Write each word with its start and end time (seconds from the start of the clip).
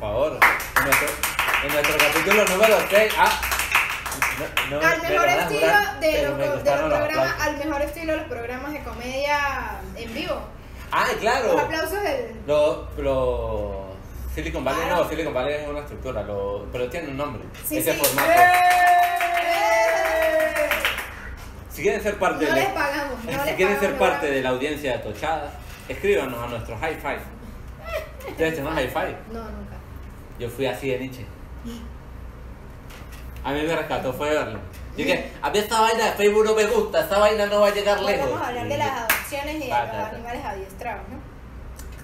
favor. 0.00 0.38
En 0.76 0.84
nuestro, 0.84 1.08
en 1.64 1.72
nuestro 1.72 1.96
capítulo 1.98 2.44
número 2.46 2.76
6. 2.90 3.12
Ah, 3.18 3.40
no, 4.70 4.80
no, 4.80 4.86
al 4.86 5.02
me 5.02 5.08
mejor 5.10 5.28
a 5.28 5.34
estilo 5.42 5.60
jurar, 5.60 6.00
de 6.00 6.22
los, 6.22 6.36
me 6.36 6.42
de 6.42 6.48
los 6.48 6.54
los 6.56 6.62
programas, 6.62 7.02
aplausos. 7.04 7.42
al 7.42 7.56
mejor 7.58 7.82
estilo 7.82 8.12
de 8.12 8.18
los 8.18 8.28
programas 8.28 8.72
de 8.72 8.82
comedia 8.82 9.38
en 9.96 10.14
vivo. 10.14 10.40
Ah, 10.92 11.06
claro. 11.20 11.52
Los 11.52 11.60
aplausos 11.62 12.02
del. 12.02 12.34
Lo, 12.46 12.88
lo, 12.98 13.90
Silicon 14.34 14.64
Valley 14.64 14.82
Claro. 14.86 15.02
no, 15.04 15.08
Silicon 15.08 15.34
Valley 15.34 15.54
es 15.54 15.68
una 15.68 15.80
estructura, 15.80 16.22
lo, 16.22 16.66
pero 16.72 16.88
tiene 16.88 17.08
un 17.08 17.16
nombre. 17.16 17.42
Sí, 17.64 17.78
ese 17.78 17.92
sí. 17.92 17.98
formato. 17.98 18.30
¡Eh! 18.30 18.52
Si 21.72 21.82
quieren 21.82 22.02
ser 22.02 22.16
parte 22.18 22.44
No 22.46 22.54
de, 22.54 22.60
les 22.60 22.68
pagamos, 22.70 23.24
no 23.24 23.30
si 23.42 23.46
les 23.46 23.54
quieren 23.56 23.78
ser 23.80 23.92
pagamos, 23.92 24.08
parte 24.10 24.28
no. 24.28 24.34
de 24.34 24.42
la 24.42 24.48
audiencia 24.50 24.92
de 24.92 24.98
Tochada, 24.98 25.50
escríbanos 25.88 26.42
a 26.42 26.46
nuestro 26.46 26.76
high 26.78 26.96
five. 26.96 27.20
¿Ustedes 28.28 28.54
tienen 28.54 28.72
high 28.74 28.88
five? 28.88 29.16
No, 29.32 29.42
nunca. 29.44 29.76
Yo 30.40 30.48
fui 30.48 30.66
así 30.66 30.88
de 30.88 30.98
Nietzsche. 30.98 31.24
A 33.44 33.52
mí 33.52 33.62
me 33.62 33.76
rescató 33.76 34.12
fue 34.12 34.30
verlo. 34.30 34.58
Yo 34.96 35.04
dije, 35.04 35.30
a 35.40 35.50
mí 35.50 35.58
esta 35.58 35.80
vaina 35.80 36.06
de 36.06 36.12
Facebook 36.12 36.44
no 36.44 36.54
me 36.54 36.66
gusta, 36.66 37.00
esta 37.00 37.18
vaina 37.18 37.46
no 37.46 37.60
va 37.60 37.68
a 37.68 37.74
llegar 37.74 38.00
lejos. 38.02 38.28
vamos 38.30 38.42
a 38.42 38.48
hablar 38.48 38.68
de 38.68 38.78
las 38.78 38.90
adopciones 38.90 39.54
y 39.56 39.58
de 39.60 39.68
Va, 39.70 39.84
los 39.84 39.94
va, 39.94 39.98
va. 40.02 40.08
animales 40.08 40.44
adiestrados, 40.44 41.02
¿no? 41.08 41.30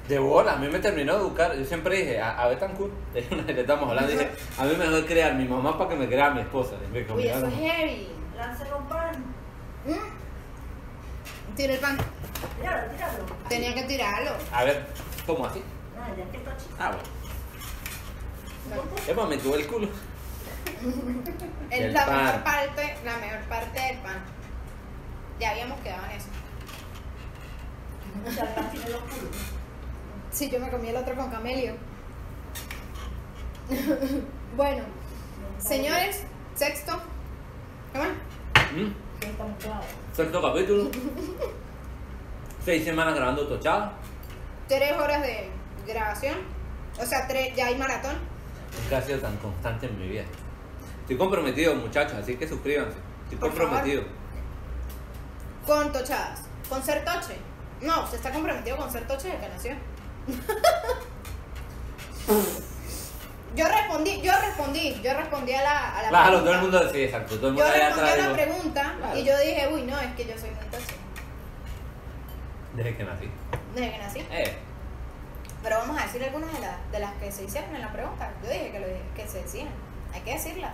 De 0.08 0.18
bola, 0.20 0.52
a 0.52 0.56
mí 0.56 0.68
me 0.68 0.78
terminó 0.78 1.14
de 1.14 1.18
educar. 1.20 1.56
Yo 1.56 1.64
siempre 1.64 1.96
dije, 1.96 2.20
a, 2.20 2.38
a 2.42 2.48
Betancourt, 2.48 2.92
de 3.14 3.27
una 3.32 3.44
que 3.46 3.54
le 3.54 3.60
estamos 3.62 3.88
hablando, 3.88 4.12
dije, 4.12 4.30
a 4.58 4.64
mí 4.64 4.74
me 4.78 4.84
dejó 4.88 5.06
criar 5.06 5.34
mi 5.34 5.44
mamá 5.46 5.77
para 5.77 5.91
que 5.91 5.96
me 5.96 6.06
crea 6.06 6.30
mi 6.30 6.41
esposa. 6.42 6.77
Y 6.88 6.92
me 6.92 7.00
dijo, 7.00 7.14
Uy, 7.14 7.22
"Mira, 7.24 7.36
eso 7.38 7.46
es 7.46 7.52
no". 7.55 7.58
heavy. 7.58 8.08
Láncelo 8.36 8.77
un 8.78 8.86
pan. 8.86 9.24
¿Mm? 9.86 11.56
Tira 11.56 11.72
el 11.74 11.80
pan. 11.80 11.98
Tíralo, 12.60 12.92
tíralo. 12.92 13.24
Tenía 13.48 13.74
que 13.74 13.82
tirarlo. 13.84 14.30
A 14.52 14.64
ver, 14.64 14.86
¿cómo 15.27 15.46
así? 15.46 15.62
Ah, 15.98 16.08
ya 16.16 16.30
que 16.30 16.36
está 16.36 16.56
chico. 16.56 16.74
Ah, 16.78 16.88
bueno. 16.92 17.16
Epa, 19.06 19.27
me 19.27 19.37
tuve 19.38 19.59
el 19.61 19.66
culo. 19.66 19.88
Es 21.70 21.81
Del 21.81 21.92
la 21.92 22.06
pan. 22.06 22.25
mejor 22.25 22.45
parte, 22.45 22.97
la 23.05 23.17
mejor 23.19 23.41
parte 23.48 23.81
del 23.81 23.98
pan. 23.98 24.25
Ya 25.41 25.50
habíamos 25.50 25.81
quedado 25.81 26.05
en 26.06 26.11
eso. 26.12 26.28
El. 28.27 28.36
Sí, 30.31 30.50
yo 30.50 30.61
me 30.61 30.70
comí 30.70 30.89
el 30.89 30.97
otro 30.97 31.14
con 31.14 31.31
camelio. 31.31 31.75
bueno, 34.56 34.84
señores, 35.58 36.25
sexto. 36.55 37.01
¿Qué 37.92 37.98
más? 37.98 38.08
¿Mm? 38.75 38.92
Sexto 40.14 40.42
capítulo. 40.42 40.91
Seis 42.64 42.84
semanas 42.84 43.14
grabando 43.14 43.47
tochada. 43.47 43.92
Tres 44.69 44.92
horas 44.97 45.23
de 45.23 45.48
grabación. 45.86 46.34
O 47.01 47.06
sea, 47.06 47.27
tres, 47.27 47.55
ya 47.55 47.67
hay 47.67 47.77
maratón. 47.77 48.17
Nunca 48.82 48.98
ha 48.98 49.02
sido 49.02 49.19
tan 49.20 49.36
constante 49.38 49.86
en 49.86 49.98
mi 49.98 50.08
vida. 50.08 50.24
Estoy 51.02 51.16
comprometido, 51.16 51.74
muchachos, 51.77 52.14
así 52.14 52.36
que 52.36 52.46
suscríbanse. 52.48 52.96
Estoy 53.24 53.38
Por 53.38 53.52
favor. 53.52 53.68
comprometido. 53.70 54.02
Con 55.66 55.92
tochadas. 55.92 56.41
Con 56.68 56.83
ser 56.83 57.05
toche. 57.05 57.36
No, 57.80 58.06
se 58.08 58.16
está 58.16 58.30
comprometido 58.33 58.77
con 58.77 58.91
ser 58.91 59.06
toche 59.06 59.28
desde 59.28 59.41
que 59.41 59.48
nació. 59.48 59.74
yo 63.56 63.68
respondí, 63.68 64.20
yo 64.22 64.33
respondí, 64.41 65.00
yo 65.02 65.14
respondí 65.14 65.55
a 65.55 65.62
la, 65.62 65.98
a 65.98 66.02
la 66.02 66.08
Claro, 66.08 66.27
pregunta. 66.28 66.44
todo 66.44 66.55
el 66.55 66.61
mundo 66.61 66.92
sí, 66.92 67.02
exacto. 67.05 67.36
Todo 67.36 67.48
el 67.50 67.56
Yo 67.56 67.62
mundo 67.64 67.74
allá 67.77 67.86
respondí 67.88 68.11
a 68.11 68.16
la 68.28 68.33
pregunta 68.33 68.94
Claro. 68.98 69.18
y 69.18 69.24
yo 69.24 69.38
dije, 69.38 69.68
uy, 69.72 69.83
no, 69.83 70.00
es 70.00 70.14
que 70.14 70.27
yo 70.27 70.38
soy 70.38 70.50
muy 70.50 70.64
toche. 70.66 70.94
Desde 72.74 72.96
que 72.96 73.05
nací. 73.05 73.30
Desde 73.74 73.90
que 73.92 73.98
nací. 73.98 74.18
Eh, 74.30 74.56
Pero 75.67 75.78
vamos 75.81 76.00
a 76.00 76.06
decir 76.06 76.22
algunas 76.22 76.53
de, 76.53 76.61
las 76.61 76.92
de 76.92 77.00
las 77.00 77.12
que 77.14 77.33
se 77.33 77.42
hicieron 77.42 77.75
en 77.75 77.83
la 77.83 77.92
pregunta. 77.92 78.31
Yo 78.41 78.48
dije 78.48 78.70
que, 78.70 78.78
lo, 78.78 78.86
que 79.17 79.28
se 79.28 79.42
decían. 79.42 79.67
Hay 80.14 80.20
que 80.20 80.34
decirlas. 80.34 80.73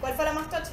¿Cuál 0.00 0.14
fue 0.14 0.24
la 0.24 0.32
más 0.32 0.50
toche? 0.50 0.72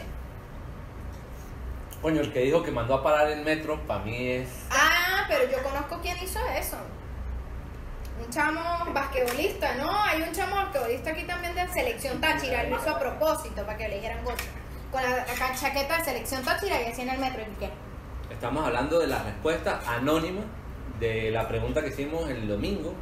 coño, 2.02 2.22
el 2.22 2.34
que 2.34 2.40
dijo 2.40 2.64
que 2.64 2.72
mandó 2.72 2.96
a 2.96 3.04
parar 3.04 3.30
el 3.30 3.44
metro, 3.44 3.80
para 3.86 4.04
mí 4.04 4.28
es. 4.28 4.50
Ah, 4.72 5.24
pero 5.28 5.52
yo 5.52 5.62
conozco 5.62 6.00
quién 6.02 6.18
hizo 6.18 6.40
eso. 6.48 6.78
Un 8.26 8.32
chamo 8.32 8.92
basquetbolista, 8.92 9.76
¿no? 9.76 10.04
Hay 10.04 10.24
un 10.24 10.32
chamo 10.32 10.56
basquetbolista 10.56 11.12
aquí 11.12 11.26
también 11.26 11.54
de 11.54 11.68
selección 11.68 12.20
Táchira. 12.20 12.64
Lo 12.64 12.76
hizo 12.76 12.90
a 12.90 12.98
propósito 12.98 13.64
para 13.68 13.78
que 13.78 13.88
le 13.88 13.96
dijeran 13.98 14.26
gocha. 14.26 14.46
Con 14.92 15.04
la, 15.04 15.10
la 15.10 15.56
chaqueta 15.56 16.00
de 16.00 16.06
selección 16.06 16.44
Táchira 16.44 16.82
y 16.82 16.86
así 16.86 17.04
en 17.04 17.10
el 17.10 17.20
metro. 17.20 17.44
¿Y 17.44 17.60
qué? 17.60 17.70
Estamos 18.34 18.66
hablando 18.66 18.98
de 18.98 19.06
la 19.06 19.22
respuesta 19.22 19.80
anónima 19.86 20.42
de 21.00 21.30
la 21.30 21.48
pregunta 21.48 21.84
que 21.84 21.90
hicimos 21.90 22.28
el 22.32 22.48
domingo. 22.48 22.96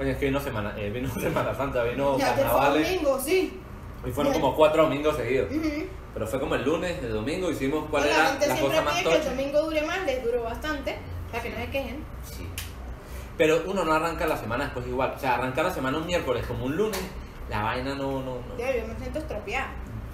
Es 0.00 0.16
que 0.16 0.26
vino 0.26 0.40
Semana, 0.40 0.74
eh, 0.78 0.90
vino 0.90 1.08
Semana 1.20 1.54
Santa, 1.54 1.84
vino 1.84 2.18
Ya 2.18 2.34
te 2.34 2.42
fue 2.42 2.50
carnavales. 2.50 2.88
domingo, 2.90 3.20
sí. 3.20 3.60
Y 4.06 4.10
fueron 4.10 4.32
Ya. 4.32 4.40
como 4.40 4.56
cuatro 4.56 4.84
domingos 4.84 5.16
seguidos. 5.16 5.48
Pero 6.14 6.26
fue 6.26 6.40
como 6.40 6.54
el 6.54 6.64
lunes, 6.64 6.98
el 7.02 7.12
domingo, 7.12 7.50
hicimos 7.50 7.84
cuál 7.90 8.04
la 8.04 8.08
era 8.14 8.26
gente 8.30 8.46
la 8.48 8.56
siempre 8.56 8.76
cosa 8.78 8.90
más 8.90 9.02
que 9.02 9.14
el 9.14 9.24
domingo 9.24 9.62
dure 9.62 9.82
más, 9.82 10.06
les 10.06 10.24
duró 10.24 10.42
bastante. 10.42 10.96
Para 11.30 11.42
que 11.42 11.50
no 11.50 11.56
se 11.56 11.70
quejen. 11.70 12.04
Sí. 12.24 12.46
Pero 13.36 13.62
uno 13.66 13.84
no 13.84 13.92
arranca 13.92 14.26
la 14.26 14.36
semana 14.36 14.64
después 14.64 14.86
igual. 14.86 15.12
O 15.14 15.18
sea, 15.18 15.34
arrancar 15.36 15.66
la 15.66 15.70
semana 15.74 15.98
un 15.98 16.06
miércoles 16.06 16.44
como 16.46 16.64
un 16.64 16.76
lunes, 16.76 17.00
la 17.48 17.62
vaina 17.62 17.94
no, 17.94 18.20
no, 18.22 18.36
no. 18.36 18.58
Ya, 18.58 18.74
yo 18.74 18.86
me 18.86 18.96
siento 18.96 19.18
estropeada. 19.18 19.68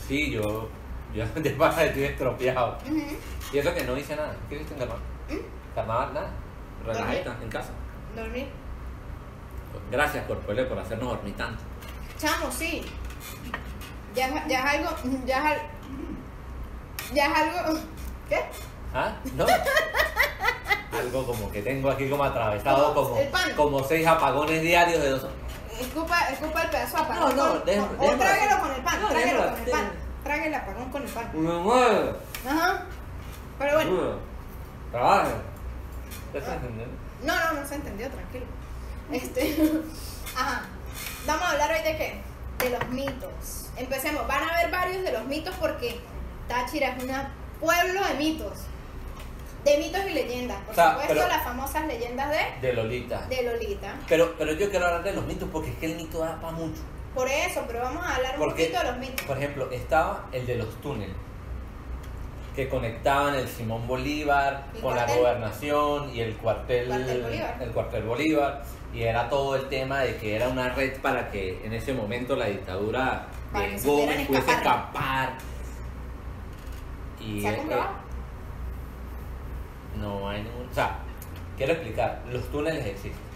Sí, 0.06 0.30
yo, 0.32 0.68
yo 1.14 1.24
de 1.36 1.50
pasa 1.50 1.84
estoy 1.84 2.04
estropeado. 2.04 2.76
Ujú. 2.84 3.02
Y 3.52 3.58
eso 3.58 3.72
que 3.72 3.84
no 3.84 3.96
hice 3.96 4.16
nada. 4.16 4.34
¿Qué 4.48 4.56
hiciste 4.56 4.74
en 4.74 4.80
carnaval? 4.80 5.02
¿Mm? 5.30 5.74
Carnaval, 5.74 6.14
nada. 6.14 6.30
Relajadita, 6.84 7.36
en 7.42 7.48
casa. 7.48 7.70
Dormir. 8.14 8.46
Gracias, 9.90 10.26
Corpole, 10.26 10.64
por 10.64 10.78
hacernos 10.78 11.08
dormir 11.10 11.36
tanto. 11.36 11.62
Chamo, 12.18 12.50
sí. 12.50 12.82
Ya, 14.14 14.26
es- 14.28 14.46
ya 14.48 14.58
es 14.60 14.64
algo. 14.86 14.96
Ya 15.26 15.52
es, 15.52 15.60
ya 17.14 17.26
es 17.26 17.36
algo. 17.36 17.80
¿Qué? 18.28 18.40
¿Ah? 18.94 19.12
¿No? 19.36 19.46
Algo 20.98 21.26
como 21.26 21.52
que 21.52 21.60
tengo 21.60 21.90
aquí 21.90 22.08
como 22.08 22.24
atravesado 22.24 22.94
Como 22.94 23.18
como, 23.56 23.84
seis 23.84 24.06
apagones 24.06 24.62
diarios 24.62 25.02
de 25.02 25.10
dos. 25.10 25.26
Escupa, 25.78 26.28
escupa 26.30 26.62
el 26.62 26.70
pedazo 26.70 26.96
de 26.96 27.02
apagón. 27.02 27.36
No, 27.36 27.46
no, 27.54 27.64
déjame- 27.66 27.98
o 27.98 28.02
déjame 28.02 28.16
tráguelo 28.24 28.52
así. 28.54 28.60
con 28.62 28.70
el 28.72 28.80
pan, 28.82 29.02
No, 29.02 29.08
tráguelo 29.08 29.38
déjame 29.42 29.56
con 29.58 29.64
el 29.66 29.70
pan. 29.70 29.90
Trague 30.24 30.46
el 30.48 30.54
apagón 30.54 30.90
con 30.90 31.02
el 31.02 31.08
pan. 31.08 31.30
Me 31.34 31.52
mueve. 31.52 32.12
Ajá. 32.48 32.82
Pero 33.58 33.74
bueno. 33.74 34.12
Trabaja. 34.90 35.28
¿Te 36.32 36.38
estás 36.38 36.54
entendiendo? 36.54 36.94
No, 37.24 37.34
no, 37.54 37.60
no 37.60 37.68
se 37.68 37.74
entendió, 37.74 38.08
tranquilo. 38.10 38.46
Este. 39.12 39.56
Ajá. 40.36 40.62
Vamos 41.26 41.42
a 41.42 41.50
hablar 41.52 41.70
hoy 41.72 41.82
de 41.82 41.96
qué? 41.96 42.20
De 42.58 42.70
los 42.70 42.88
mitos. 42.88 43.68
Empecemos. 43.76 44.26
Van 44.26 44.42
a 44.42 44.54
haber 44.58 44.70
varios 44.70 45.02
de 45.02 45.12
los 45.12 45.24
mitos 45.26 45.54
porque 45.60 45.98
Táchira 46.48 46.88
es 46.96 47.02
un 47.02 47.10
pueblo 47.60 48.04
de 48.06 48.14
mitos. 48.14 48.52
De 49.64 49.78
mitos 49.78 50.00
y 50.08 50.10
leyendas. 50.14 50.58
Por 50.62 50.72
O 50.72 50.74
sea, 50.74 50.90
supuesto, 50.92 51.14
pero- 51.14 51.28
las 51.28 51.42
famosas 51.42 51.86
leyendas 51.86 52.30
de, 52.30 52.66
De 52.68 52.72
Lolita. 52.72 53.26
de 53.26 53.42
Lolita. 53.42 53.94
Pero, 54.08 54.34
pero 54.38 54.52
yo 54.52 54.70
quiero 54.70 54.86
hablar 54.86 55.02
de 55.02 55.12
los 55.12 55.24
mitos 55.26 55.48
porque 55.52 55.70
es 55.70 55.76
que 55.76 55.86
el 55.86 55.96
mito 55.96 56.20
da 56.20 56.40
para 56.40 56.52
mucho. 56.52 56.80
Por 57.14 57.28
eso, 57.28 57.64
pero 57.66 57.80
vamos 57.80 58.06
a 58.06 58.14
hablar 58.16 58.38
un 58.38 58.48
poquito 58.50 58.78
de 58.78 58.84
los 58.84 58.98
mitos. 58.98 59.26
por 59.26 59.38
ejemplo, 59.38 59.70
estaba 59.72 60.26
el 60.32 60.46
de 60.46 60.56
los 60.56 60.80
túneles 60.80 61.16
que 62.54 62.68
conectaban 62.68 63.34
el 63.34 63.48
Simón 63.48 63.86
Bolívar 63.86 64.66
¿Y 64.74 64.80
con 64.80 64.94
la 64.96 65.04
gobernación 65.06 66.14
y 66.14 66.20
el 66.20 66.36
cuartel, 66.36 66.86
Cuartel 66.88 67.22
Bolívar. 67.22 67.56
el 67.60 67.70
cuartel 67.70 68.02
Bolívar 68.04 68.62
y 68.96 69.02
era 69.02 69.28
todo 69.28 69.56
el 69.56 69.68
tema 69.68 70.00
de 70.00 70.16
que 70.16 70.34
era 70.36 70.48
una 70.48 70.70
red 70.70 70.98
para 71.02 71.30
que 71.30 71.60
en 71.62 71.74
ese 71.74 71.92
momento 71.92 72.34
la 72.34 72.46
dictadura 72.46 73.26
Para 73.52 73.66
de 73.66 73.78
Gómez 73.82 74.26
pudiese 74.26 74.50
escapar. 74.50 75.34
y 77.20 77.42
¿Se 77.42 77.48
ha 77.48 77.52
eh, 77.52 77.56
comprobado? 77.58 77.90
no 80.00 80.28
hay 80.28 80.42
ningún 80.42 80.68
o 80.70 80.74
sea 80.74 80.98
quiero 81.58 81.72
explicar 81.74 82.22
los 82.30 82.50
túneles 82.50 82.86
existen. 82.86 83.26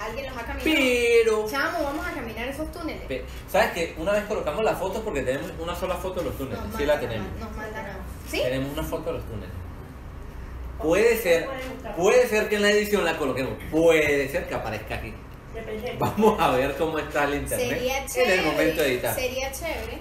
Alguien 0.00 0.26
los 0.26 0.36
ha 0.38 0.46
caminado. 0.46 0.64
pero 0.64 1.46
Chamo, 1.48 1.84
vamos 1.84 2.06
a 2.06 2.12
caminar 2.12 2.48
esos 2.48 2.72
túneles. 2.72 3.22
¿Sabes 3.48 3.72
que 3.72 3.94
Una 3.98 4.12
vez 4.12 4.24
colocamos 4.24 4.64
las 4.64 4.78
fotos 4.78 5.02
porque 5.02 5.20
tenemos 5.22 5.52
una 5.58 5.74
sola 5.74 5.94
foto 5.96 6.20
de 6.20 6.26
los 6.26 6.38
túneles. 6.38 6.58
Nos 6.64 6.74
sí 6.74 6.86
la 6.86 6.94
mandan, 6.94 7.10
tenemos. 7.10 7.38
Nos 7.38 7.56
mandan. 7.56 7.86
¿Sí? 8.26 8.40
Tenemos 8.42 8.72
una 8.72 8.82
foto 8.82 9.04
de 9.04 9.12
los 9.18 9.26
túneles. 9.26 9.59
Puede 10.82 11.16
ser, 11.18 11.48
puede 11.96 12.26
ser 12.28 12.48
que 12.48 12.56
en 12.56 12.62
la 12.62 12.70
edición 12.70 13.04
la 13.04 13.16
coloquemos. 13.16 13.54
Puede 13.70 14.28
ser 14.28 14.48
que 14.48 14.54
aparezca 14.54 14.94
aquí. 14.96 15.14
Vamos 15.98 16.40
a 16.40 16.50
ver 16.52 16.74
cómo 16.76 16.98
está 16.98 17.24
el 17.24 17.34
internet 17.34 17.68
Sería 17.68 17.98
en 17.98 18.06
chévere. 18.08 18.34
el 18.40 18.44
momento 18.46 18.82
de 18.82 18.88
editar. 18.92 19.14
Sería 19.14 19.52
chévere 19.52 19.98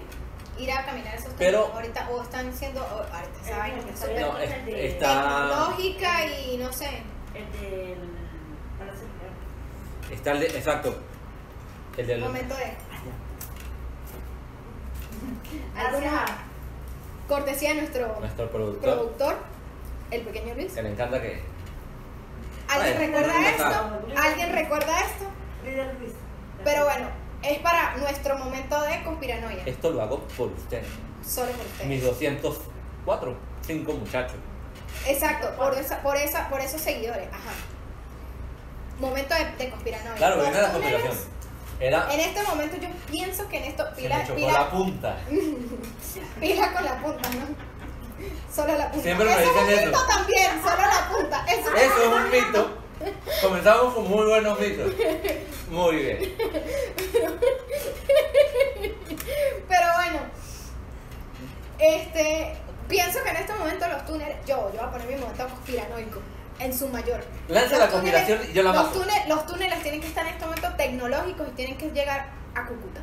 ir 0.57 0.71
a 0.71 0.85
caminar 0.85 1.15
esos 1.15 1.33
Pero-. 1.37 1.67
Ahorita, 1.73 2.07
o 2.11 2.21
están 2.21 2.53
siendo. 2.53 2.81
o- 2.81 2.85
ahorita, 2.85 3.39
esa 3.45 3.57
vaina 3.57 3.83
que 3.83 3.91
es 3.91 3.99
súper 3.99 4.21
No, 4.21 4.37
es- 4.37 4.65
de- 4.65 4.87
está, 4.87 5.21
tecnológica 5.49 6.25
y 6.25 6.57
no 6.57 6.71
sé. 6.71 6.89
El 7.33 7.61
del. 7.61 7.97
Está 10.11 10.31
el 10.31 10.39
de, 10.39 10.45
exacto. 10.47 10.95
El 11.97 12.07
del 12.07 12.21
Momento 12.21 12.55
de. 12.55 12.61
Gracias. 12.63 13.15
Alguna 15.75 16.25
cortesía 17.27 17.69
de 17.69 17.75
nuestro 17.81 18.19
nuestro 18.19 18.49
productor 18.49 18.81
productor, 18.95 19.35
el 20.11 20.21
pequeño 20.21 20.53
Luis. 20.55 20.73
que 20.73 20.81
le 20.81 20.91
encanta 20.91 21.21
que 21.21 21.41
¿Alguien 22.67 22.97
recuerda 22.99 23.33
no 23.33 23.47
esto? 23.47 24.21
¿Alguien 24.21 24.51
recuerda 24.53 24.99
esto? 24.99 25.25
Luis. 25.99 26.13
Pero 26.63 26.85
nuestro 27.99 28.37
momento 28.37 28.81
de 28.83 29.03
conspiranoia. 29.03 29.63
Esto 29.65 29.91
lo 29.91 30.01
hago 30.01 30.19
por 30.37 30.49
ustedes. 30.49 30.87
Solo 31.25 31.51
por 31.51 31.65
ustedes. 31.65 31.87
Mis 31.87 32.03
204, 32.03 33.37
5 33.65 33.93
muchachos. 33.93 34.37
Exacto, 35.07 35.55
por, 35.55 35.73
esa, 35.75 36.01
por, 36.01 36.17
esa, 36.17 36.49
por 36.49 36.59
esos 36.59 36.81
seguidores. 36.81 37.27
Ajá. 37.27 37.51
Momento 38.99 39.33
de, 39.35 39.45
de 39.63 39.69
conspiranoia. 39.69 40.15
Claro, 40.15 40.41
viene 40.41 40.61
la 40.61 40.71
conspiración. 40.71 41.17
Era. 41.79 42.13
En 42.13 42.19
este 42.19 42.43
momento 42.43 42.75
yo 42.75 42.89
pienso 43.09 43.47
que 43.47 43.57
en 43.57 43.63
esto 43.65 43.85
Se 43.95 44.01
pila, 44.01 44.17
me 44.17 44.23
chocó 44.23 44.35
pila, 44.35 44.51
la 44.51 44.69
punta. 44.69 45.17
pila 46.39 46.73
con 46.73 46.83
la 46.83 47.01
punta, 47.01 47.29
¿no? 47.29 47.68
Solo 48.53 48.77
la 48.77 48.89
punta. 48.91 49.03
Siempre 49.03 49.25
me 49.25 49.31
eso 49.31 49.41
es 49.41 49.47
dicen 49.47 49.63
un 49.65 49.69
eso. 49.71 49.85
mito 49.87 50.07
también, 50.07 50.51
solo 50.63 50.77
la 50.81 51.09
punta. 51.09 51.45
Eso, 51.47 51.75
Eso 51.75 52.03
es 52.03 52.07
un 52.07 52.31
mito. 52.31 52.77
Comenzamos 53.41 53.93
con 53.93 54.07
muy 54.09 54.25
buenos 54.25 54.59
mitos. 54.59 54.91
Muy 55.69 55.95
bien. 55.95 56.35
Pero 59.67 59.85
bueno, 59.95 60.19
este, 61.79 62.53
pienso 62.87 63.23
que 63.23 63.29
en 63.29 63.35
este 63.37 63.53
momento 63.53 63.87
los 63.87 64.05
túneles, 64.05 64.37
yo, 64.45 64.71
yo 64.73 64.79
voy 64.79 64.87
a 64.87 64.91
poner 64.91 65.07
mi 65.07 65.15
momento 65.15 65.47
conspiranoico, 65.47 66.21
en 66.59 66.77
su 66.77 66.87
mayor. 66.89 67.23
Lanza 67.47 67.71
Los 67.77 67.79
la 67.79 67.87
conspiración 67.89 68.39
y 68.49 68.53
yo 68.53 68.63
la 68.63 68.73
los 68.73 68.83
mato. 68.87 68.99
túneles, 68.99 69.27
los 69.29 69.45
túneles 69.45 69.81
tienen 69.83 70.01
que 70.01 70.07
estar 70.07 70.25
en 70.25 70.33
este 70.33 70.45
momento 70.45 70.67
tecnológicos 70.75 71.47
y 71.47 71.51
tienen 71.51 71.77
que 71.77 71.89
llegar 71.91 72.29
a 72.55 72.65
Cúcuta. 72.65 72.99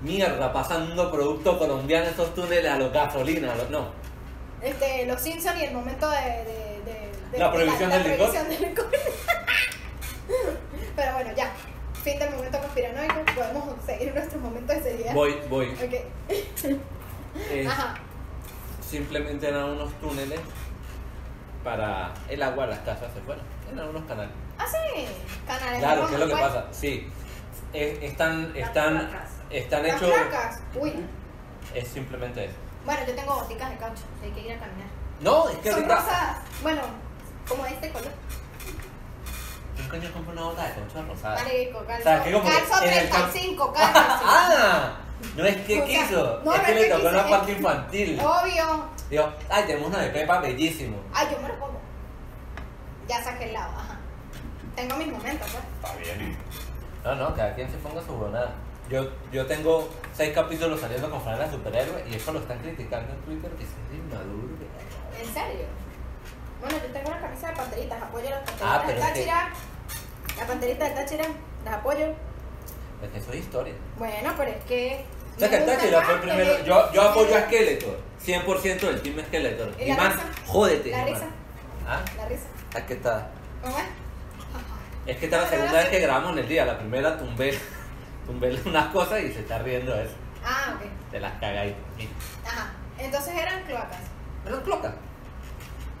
Mierda, 0.00 0.52
pasando 0.52 1.10
producto 1.10 1.58
colombiano 1.58 2.06
esos 2.06 2.34
túneles 2.34 2.70
a 2.70 2.78
los 2.78 2.92
gasolina, 2.92 3.52
a 3.52 3.56
los, 3.56 3.70
no. 3.70 3.88
Este, 4.62 5.06
los 5.06 5.20
Simpsons 5.20 5.58
y 5.60 5.64
el 5.64 5.74
momento 5.74 6.08
de, 6.10 6.16
de, 6.20 6.80
de- 6.84 7.12
de- 7.32 7.38
La 7.38 7.46
de 7.48 7.54
prohibición 7.54 7.90
la 7.90 7.98
del 7.98 8.10
licor. 8.12 8.30
prohibición 8.30 8.48
del 8.48 8.68
licor. 8.70 8.90
Pero 10.96 11.12
bueno, 11.14 11.30
ya. 11.36 11.52
Fin 12.02 12.18
del 12.18 12.30
momento 12.34 12.58
conspiranoico. 12.60 13.14
Podemos 13.34 13.64
seguir 13.84 14.14
nuestros 14.14 14.40
momentos 14.42 14.76
de 14.76 14.82
seriedad. 14.82 15.14
Voy, 15.14 15.36
voy. 15.48 15.68
Ok. 15.68 16.78
Eh, 17.48 17.64
Ajá. 17.64 17.94
simplemente 18.84 19.46
eran 19.48 19.62
unos 19.70 19.92
túneles 20.00 20.40
para 21.62 22.12
el 22.28 22.42
agua 22.42 22.64
a 22.64 22.66
las 22.66 22.80
casas 22.80 23.08
se 23.14 23.20
fueron. 23.20 23.44
Eran 23.72 23.88
unos 23.88 24.02
canales. 24.04 24.32
Ah, 24.58 24.64
sí. 24.66 25.04
Canales 25.46 25.78
Claro, 25.78 26.08
¿qué 26.08 26.14
es 26.14 26.20
lo 26.20 26.26
que 26.26 26.32
pues. 26.32 26.42
pasa? 26.42 26.66
Sí. 26.72 27.08
Eh, 27.72 27.98
están, 28.02 28.50
están. 28.56 29.08
Están 29.50 29.86
Las 29.86 29.96
hechos. 29.96 30.10
placas. 30.10 30.60
Uy. 30.74 31.04
Es 31.74 31.88
simplemente 31.88 32.44
eso. 32.46 32.54
Bueno, 32.84 33.00
yo 33.06 33.14
tengo 33.14 33.34
boticas 33.34 33.70
de 33.70 33.76
caucho. 33.76 34.02
Hay 34.22 34.30
que 34.30 34.40
ir 34.40 34.52
a 34.52 34.58
caminar. 34.58 34.88
No, 35.20 35.48
es 35.48 35.58
que 35.58 35.70
Son 35.70 35.80
ahorita. 35.80 35.96
rosadas. 35.96 36.38
Bueno, 36.62 36.82
como 37.48 37.66
este 37.66 37.90
color. 37.90 38.10
¿Quién 39.76 39.88
coño 39.88 40.12
compra 40.12 40.32
una 40.32 40.42
bota 40.42 40.64
de 40.68 40.74
concha 40.74 41.02
rosada? 41.02 41.34
Marico, 41.42 41.84
calzo. 41.86 42.02
Sea, 42.02 42.22
que 42.24 42.32
como 42.32 42.44
que 42.44 42.50
calzo 42.56 42.82
en 42.84 42.90
el 42.92 43.08
camp- 43.10 43.30
35, 43.32 43.72
calzo. 43.72 43.92
¡Ah! 44.24 44.96
No 45.36 45.44
es 45.44 45.56
que 45.66 45.82
O 45.82 45.86
sea, 45.86 46.06
quiso, 46.06 46.40
no, 46.44 46.54
es 46.54 46.58
no 46.60 46.64
que 46.64 46.70
es 46.72 46.76
le 46.76 46.82
que 46.84 46.88
tocó 46.90 47.00
quiso, 47.02 47.12
la 47.12 47.22
es- 47.22 47.30
parte 47.30 47.52
infantil. 47.52 48.20
Obvio. 48.20 48.84
Digo, 49.10 49.32
ay, 49.50 49.64
tenemos 49.66 49.88
uno 49.88 49.98
de 49.98 50.08
Pepa 50.10 50.38
bellísimo. 50.40 50.98
Ay, 51.12 51.28
yo 51.30 51.40
me 51.42 51.48
lo 51.48 51.58
pongo. 51.58 51.80
Ya 53.08 53.22
saqué 53.22 53.44
el 53.44 53.52
lado, 53.52 53.72
ajá. 53.76 53.98
Tengo 54.76 54.96
mis 54.96 55.08
momentos, 55.08 55.48
pues. 55.50 55.64
Está 56.04 56.14
bien. 56.16 56.38
No, 57.04 57.14
no, 57.16 57.34
cada 57.34 57.54
quien 57.54 57.70
se 57.70 57.76
ponga 57.78 58.00
su 58.02 58.12
buena. 58.12 58.46
Yo, 58.90 59.08
yo 59.32 59.46
tengo 59.46 59.88
seis 60.12 60.32
capítulos 60.34 60.80
saliendo 60.80 61.08
con 61.10 61.24
de 61.24 61.50
superhéroe 61.50 62.04
y 62.10 62.14
eso 62.16 62.32
lo 62.32 62.40
están 62.40 62.58
criticando 62.58 63.12
en 63.12 63.20
Twitter 63.20 63.50
que 63.52 63.62
es 63.62 63.70
inmaduro. 63.94 64.48
¿En 65.18 65.26
serio? 65.32 65.66
Bueno, 66.60 66.76
yo 66.78 66.92
tengo 66.92 67.08
una 67.10 67.20
camisa 67.20 67.48
de 67.50 67.56
panteritas, 67.56 68.02
apoyo 68.02 68.30
las 68.30 68.40
panteritas 68.40 68.68
Ah, 68.68 68.86
de 68.86 68.92
es 68.92 68.98
que- 68.98 69.00
Táchira. 69.06 69.50
La 70.38 70.46
panterita 70.46 70.84
de 70.88 70.90
Táchira, 70.90 71.24
las 71.64 71.74
apoyo. 71.74 72.06
Es 73.02 73.08
que 73.12 73.18
eso 73.18 73.32
es 73.32 73.38
historia. 73.38 73.74
Bueno, 73.98 74.34
pero 74.36 74.50
es 74.50 74.64
que. 74.64 75.04
O 75.36 75.38
sea 75.38 75.48
que 75.50 75.58
Táchira 75.58 76.02
fue 76.02 76.14
el 76.14 76.18
más 76.18 76.26
primero. 76.26 76.56
que- 76.56 76.64
Yo, 76.64 76.92
yo 76.92 77.02
apoyo 77.02 77.36
a 77.36 77.40
Skeletor. 77.42 77.98
100% 78.24 78.86
del 78.88 79.00
team 79.02 79.20
Skeletor. 79.26 79.72
¿Y 79.80 79.92
risa? 79.92 80.20
jódete. 80.46 80.90
La 80.90 81.04
risa. 81.04 81.26
¿Ah? 81.86 82.00
La 82.16 82.26
risa. 82.28 82.46
Es 82.76 82.82
que 82.84 82.94
está. 82.94 83.30
¿Cómo 83.62 83.78
es? 83.78 83.84
Es 85.06 85.16
que 85.16 85.24
esta 85.26 85.36
es 85.38 85.42
la 85.44 85.48
segunda 85.48 85.72
vez 85.78 85.88
que 85.88 86.00
grabamos 86.00 86.32
en 86.32 86.38
el 86.40 86.48
día. 86.48 86.66
La 86.66 86.78
primera 86.78 87.16
tumbé, 87.18 87.58
unas 88.66 88.86
cosas 88.92 89.20
y 89.22 89.32
se 89.32 89.40
está 89.40 89.58
riendo 89.58 89.94
eso. 89.94 90.14
Ah, 90.44 90.74
ok. 90.76 91.10
De 91.12 91.20
las 91.20 91.32
cagaditas. 91.40 91.80
Ajá. 92.46 92.72
Entonces 92.98 93.34
eran 93.34 93.62
cloacas. 93.64 94.00
Eran 94.46 94.60
cloacas. 94.62 94.94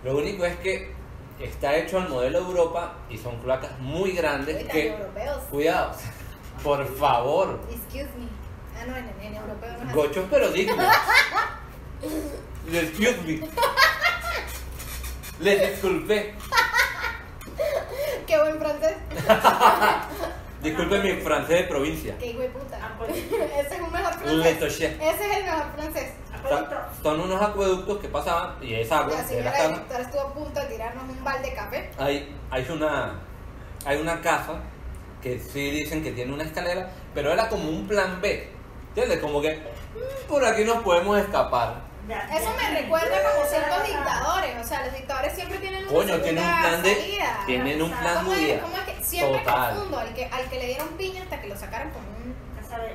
Lo 0.04 0.16
único 0.16 0.44
es 0.44 0.56
que 0.58 0.94
está 1.40 1.76
hecho 1.76 1.98
al 1.98 2.08
modelo 2.08 2.40
de 2.40 2.46
Europa 2.46 2.94
y 3.08 3.18
son 3.18 3.38
cloacas 3.40 3.78
muy 3.80 4.12
grandes 4.12 4.62
Uy, 4.62 4.68
que. 4.68 4.88
europeos. 4.88 5.38
Cuidado, 5.50 5.92
por 6.62 6.86
favor. 6.96 7.60
Excuse 7.70 8.08
me. 8.18 8.28
Ah, 8.78 8.84
no, 8.86 8.96
en, 8.96 9.10
en 9.20 9.34
europeo 9.34 9.84
no. 9.84 9.94
Gochos 9.94 10.24
pero 10.30 10.48
dignos. 10.50 10.78
Excuse 12.72 13.18
me. 13.26 13.40
Les 15.40 15.70
disculpé. 15.70 16.34
Qué 18.26 18.38
buen 18.38 18.58
francés. 18.58 18.96
Disculpe 20.62 20.98
mi 20.98 21.12
francés 21.22 21.58
de 21.60 21.64
provincia. 21.64 22.18
Qué 22.18 22.26
hijo 22.26 22.40
de 22.40 22.48
puta. 22.48 22.76
Acueducto. 22.84 23.36
Ese 23.58 23.74
es 23.74 23.80
un 23.80 23.92
mejor 23.92 24.12
Le 24.26 24.54
francés. 24.54 24.58
toché. 24.58 24.86
Ese 24.96 25.30
es 25.30 25.36
el 25.38 25.44
mejor 25.44 25.64
francés. 25.74 26.12
O 26.44 26.48
sea, 26.48 26.90
son 27.02 27.20
unos 27.20 27.42
acueductos 27.42 27.98
que 27.98 28.08
pasaban 28.08 28.56
y 28.62 28.74
esa 28.74 29.00
agua 29.00 29.14
La 29.16 29.22
de 29.22 29.28
señora 29.28 29.52
directora 29.68 30.00
estuvo 30.00 30.20
a 30.20 30.34
punto 30.34 30.60
de 30.60 30.66
tirarnos 30.66 31.04
un 31.04 31.22
balde 31.24 31.50
de 31.50 31.54
café. 31.54 31.90
Hay, 31.98 32.34
hay 32.50 32.66
una 32.70 33.20
hay 33.84 33.98
una 34.00 34.20
casa 34.20 34.60
que 35.22 35.38
sí 35.38 35.70
dicen 35.70 36.02
que 36.02 36.12
tiene 36.12 36.32
una 36.32 36.44
escalera, 36.44 36.90
pero 37.14 37.32
era 37.32 37.48
como 37.48 37.68
un 37.68 37.86
plan 37.86 38.20
B. 38.20 38.48
¿Entiendes? 38.88 39.20
Como 39.20 39.40
que 39.42 39.56
mm, 39.56 40.28
por 40.28 40.44
aquí 40.44 40.64
nos 40.64 40.82
podemos 40.82 41.18
escapar. 41.18 41.89
Eso 42.08 42.50
me 42.56 42.80
recuerda 42.80 43.16
como 43.30 43.44
ciertos 43.48 43.84
dictadores. 43.86 44.56
O 44.60 44.64
sea, 44.66 44.84
los 44.86 44.94
dictadores 44.94 45.32
siempre 45.34 45.58
tienen 45.58 45.84
una 45.84 45.92
Coño, 45.92 46.20
tienen 46.20 46.44
un 46.44 46.60
plan 46.60 46.82
de 46.82 46.94
salida. 46.94 47.38
tienen 47.46 47.82
un 47.82 47.90
plan 47.92 48.14
¿Cómo 48.16 48.30
de 48.32 48.36
es? 48.40 48.46
día. 48.46 48.60
¿Cómo 48.60 48.76
es 48.76 48.82
que 48.82 49.04
siempre 49.04 49.38
Total. 49.40 49.74
confundo 49.74 49.98
al 49.98 50.14
que, 50.14 50.24
al 50.26 50.48
que 50.50 50.58
le 50.58 50.66
dieron 50.66 50.88
piña 50.90 51.22
hasta 51.22 51.40
que 51.40 51.46
lo 51.48 51.56
sacaron 51.56 51.90
como 51.90 52.08
un... 52.08 52.34
Casa 52.60 52.78
de. 52.78 52.90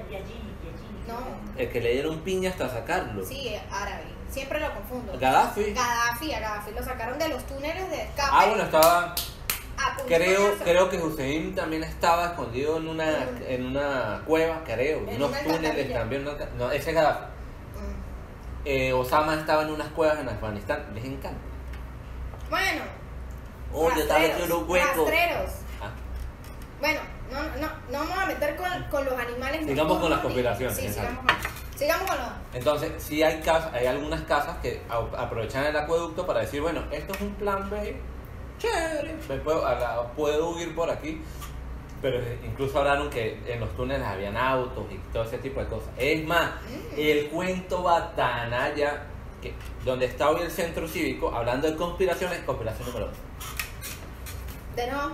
No. 1.08 1.18
El 1.58 1.70
que 1.72 1.82
le 1.82 1.92
dieron 1.94 2.20
piña 2.22 2.50
hasta 2.50 2.68
sacarlo. 2.70 3.24
Sí, 3.26 3.56
árabe. 3.72 4.04
Siempre 4.30 4.60
lo 4.60 4.74
confundo. 4.74 5.14
Gaddafi. 5.20 5.74
Gaddafi, 5.74 6.34
a 6.34 6.40
Gaddafi 6.40 6.72
lo 6.72 6.84
sacaron 6.84 7.20
de 7.20 7.30
los 7.30 7.44
túneles 7.46 7.90
de 7.90 8.02
escape. 8.02 8.30
Ah, 8.32 8.46
bueno, 8.48 8.64
estaba 8.64 9.16
a 9.78 9.96
creo 10.08 10.56
creo 10.64 10.90
que 10.90 10.98
Hussein 10.98 11.54
también 11.54 11.84
estaba 11.84 12.28
escondido 12.28 12.78
en 12.78 12.88
una 12.88 13.10
en 13.48 13.66
una 13.68 14.24
cueva, 14.26 14.62
creo, 14.66 15.00
En 15.08 15.16
unos 15.18 15.30
una 15.30 15.40
túneles 15.40 15.56
alcantarilla. 15.70 16.00
también, 16.00 16.28
una- 16.28 16.46
no, 16.58 16.72
ese 16.72 16.90
es 16.90 16.96
Gaddafi. 16.96 17.26
Eh, 18.66 18.92
Osama 18.94 19.36
estaba 19.36 19.62
en 19.64 19.70
unas 19.72 19.88
cuevas 19.90 20.20
en 20.20 20.28
Afganistán, 20.30 20.86
les 20.94 21.06
encanta. 21.06 21.40
Bueno. 22.50 22.82
Oh, 23.74 23.90
yo 23.94 24.02
estaba 24.02 24.20
rastreros, 24.20 24.40
metido 24.42 24.58
en 24.58 24.64
un 24.64 24.70
hueco. 24.72 24.88
rastreros. 25.06 25.52
Ah, 25.82 25.90
Bueno, 26.80 27.00
no, 27.32 27.40
no, 27.62 27.68
no 27.92 28.00
vamos 28.00 28.18
a 28.18 28.26
meter 28.26 28.56
con, 28.56 28.68
con 28.90 29.06
los 29.06 29.14
animales. 29.20 29.66
Sigamos 29.66 30.00
con 30.00 30.10
las 30.10 30.20
conspiraciones, 30.20 30.78
Sí, 30.78 30.90
sigamos 30.90 31.26
con, 31.26 31.78
sigamos 31.80 32.10
con 32.10 32.18
los. 32.18 32.28
Entonces, 32.54 33.04
sí 33.04 33.22
hay 33.22 33.42
casas, 33.42 33.74
hay 33.74 33.86
algunas 33.88 34.22
casas 34.22 34.58
que 34.62 34.82
a- 34.90 35.22
aprovechan 35.24 35.66
el 35.66 35.76
acueducto 35.78 36.26
para 36.26 36.40
decir, 36.42 36.62
bueno, 36.62 36.84
esto 36.92 37.14
es 37.14 37.22
un 37.22 37.34
plan 37.36 37.70
B, 37.70 38.00
chévere, 38.58 39.16
me 39.30 39.36
puedo, 39.38 39.64
la- 39.64 40.04
puedo 40.16 40.50
huir 40.52 40.74
por 40.74 40.90
aquí. 40.90 41.22
Pero 42.02 42.20
incluso 42.46 42.78
hablaron 42.80 43.10
que 43.10 43.40
en 43.48 43.60
los 43.60 43.76
túneles 43.76 44.06
habían 44.06 44.38
autos 44.38 44.86
y 44.92 44.98
todo 45.12 45.24
ese 45.24 45.38
tipo 45.40 45.60
de 45.60 45.68
cosas. 45.68 45.90
Es 45.98 46.24
más, 46.26 46.52
Mm. 46.52 46.96
el 47.00 47.28
cuento 47.30 47.84
va 47.84 48.14
tan 48.16 48.54
allá 48.54 49.04
que 49.42 49.54
donde 49.84 50.06
está 50.06 50.30
hoy 50.30 50.42
el 50.42 50.52
centro 50.52 50.88
cívico, 50.88 51.34
hablando 51.34 51.70
de 51.70 51.76
conspiraciones, 51.76 52.40
conspiración 52.40 52.88
número 52.88 53.06
uno. 53.08 53.16
De 54.76 54.92
nuevo. 54.92 55.12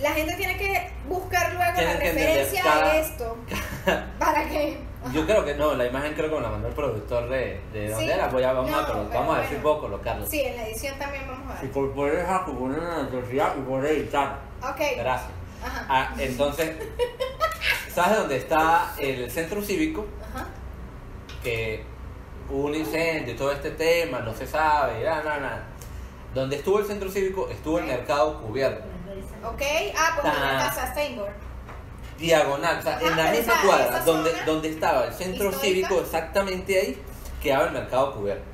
La 0.00 0.12
gente 0.12 0.34
tiene 0.36 0.56
que 0.56 0.90
buscar 1.08 1.52
luego 1.54 1.72
Tienen 1.74 1.98
la 1.98 2.04
referencia 2.04 2.62
cada- 2.62 2.92
de 2.94 3.00
esto. 3.00 3.36
para 4.18 4.48
que. 4.48 4.78
Yo 5.12 5.24
creo 5.26 5.44
que 5.44 5.54
no, 5.54 5.74
la 5.74 5.86
imagen 5.86 6.12
creo 6.14 6.28
que 6.30 6.36
me 6.36 6.42
la 6.42 6.48
mandó 6.50 6.68
el 6.68 6.74
productor 6.74 7.28
de, 7.30 7.60
de 7.72 7.86
Sí. 7.88 7.92
dónde 7.94 8.12
era, 8.14 8.28
voy 8.28 8.42
a, 8.42 8.52
vamos, 8.52 8.70
No, 8.70 8.78
a, 8.78 8.82
vamos 9.08 9.36
a 9.36 9.40
decir, 9.40 9.58
bueno. 9.58 9.62
puedo 9.62 9.80
colocarlo. 9.80 10.26
Sí, 10.26 10.40
en 10.40 10.56
la 10.56 10.66
edición 10.68 10.98
también 10.98 11.26
vamos 11.26 11.50
a 11.54 11.58
Y 11.60 11.66
ver. 11.66 11.72
por 11.72 11.92
poder 11.94 12.16
dejar 12.18 12.44
que 12.46 12.52
poner 12.52 12.78
una 12.78 13.02
necesidad 13.04 13.54
y 13.56 13.60
poder 13.62 13.92
editar. 13.96 14.38
Ok. 14.62 14.80
Gracias. 14.98 15.30
Ajá. 15.64 15.86
Ah, 15.88 16.14
entonces, 16.18 16.76
¿sabes 17.94 18.18
dónde 18.18 18.36
está 18.36 18.92
el 18.98 19.30
centro 19.30 19.62
cívico? 19.62 20.06
Ajá. 20.34 20.46
Que 21.42 21.84
hubo 22.48 22.66
un 22.66 22.74
incendio 22.74 23.34
y 23.34 23.36
todo 23.36 23.52
este 23.52 23.70
tema, 23.72 24.20
no 24.20 24.34
se 24.34 24.46
sabe, 24.46 25.04
nada, 25.04 25.22
nada, 25.22 25.38
nada. 25.40 25.64
Donde 26.34 26.56
estuvo 26.56 26.78
el 26.78 26.86
centro 26.86 27.10
cívico, 27.10 27.48
estuvo 27.50 27.78
el 27.78 27.86
mercado 27.86 28.40
cubierto. 28.42 28.84
Ok. 29.44 29.62
Ah, 29.96 30.18
pues 30.20 30.34
en 30.34 30.40
la 30.40 30.58
Ta- 30.58 30.64
casa 30.66 30.86
Steinborg. 30.92 31.32
Diagonal, 32.18 32.78
o 32.78 32.82
sea, 32.82 32.96
Ajá, 32.96 33.06
en 33.06 33.16
la 33.16 33.30
misma 33.30 33.54
esa- 33.54 33.62
cuadra 33.66 33.86
esa 33.96 34.04
donde, 34.44 34.68
estaba 34.68 35.04
el 35.06 35.12
centro 35.14 35.48
histórica. 35.50 35.60
cívico, 35.88 36.00
exactamente 36.02 36.78
ahí, 36.78 37.02
quedaba 37.42 37.66
el 37.68 37.72
mercado 37.72 38.14
cubierto. 38.14 38.44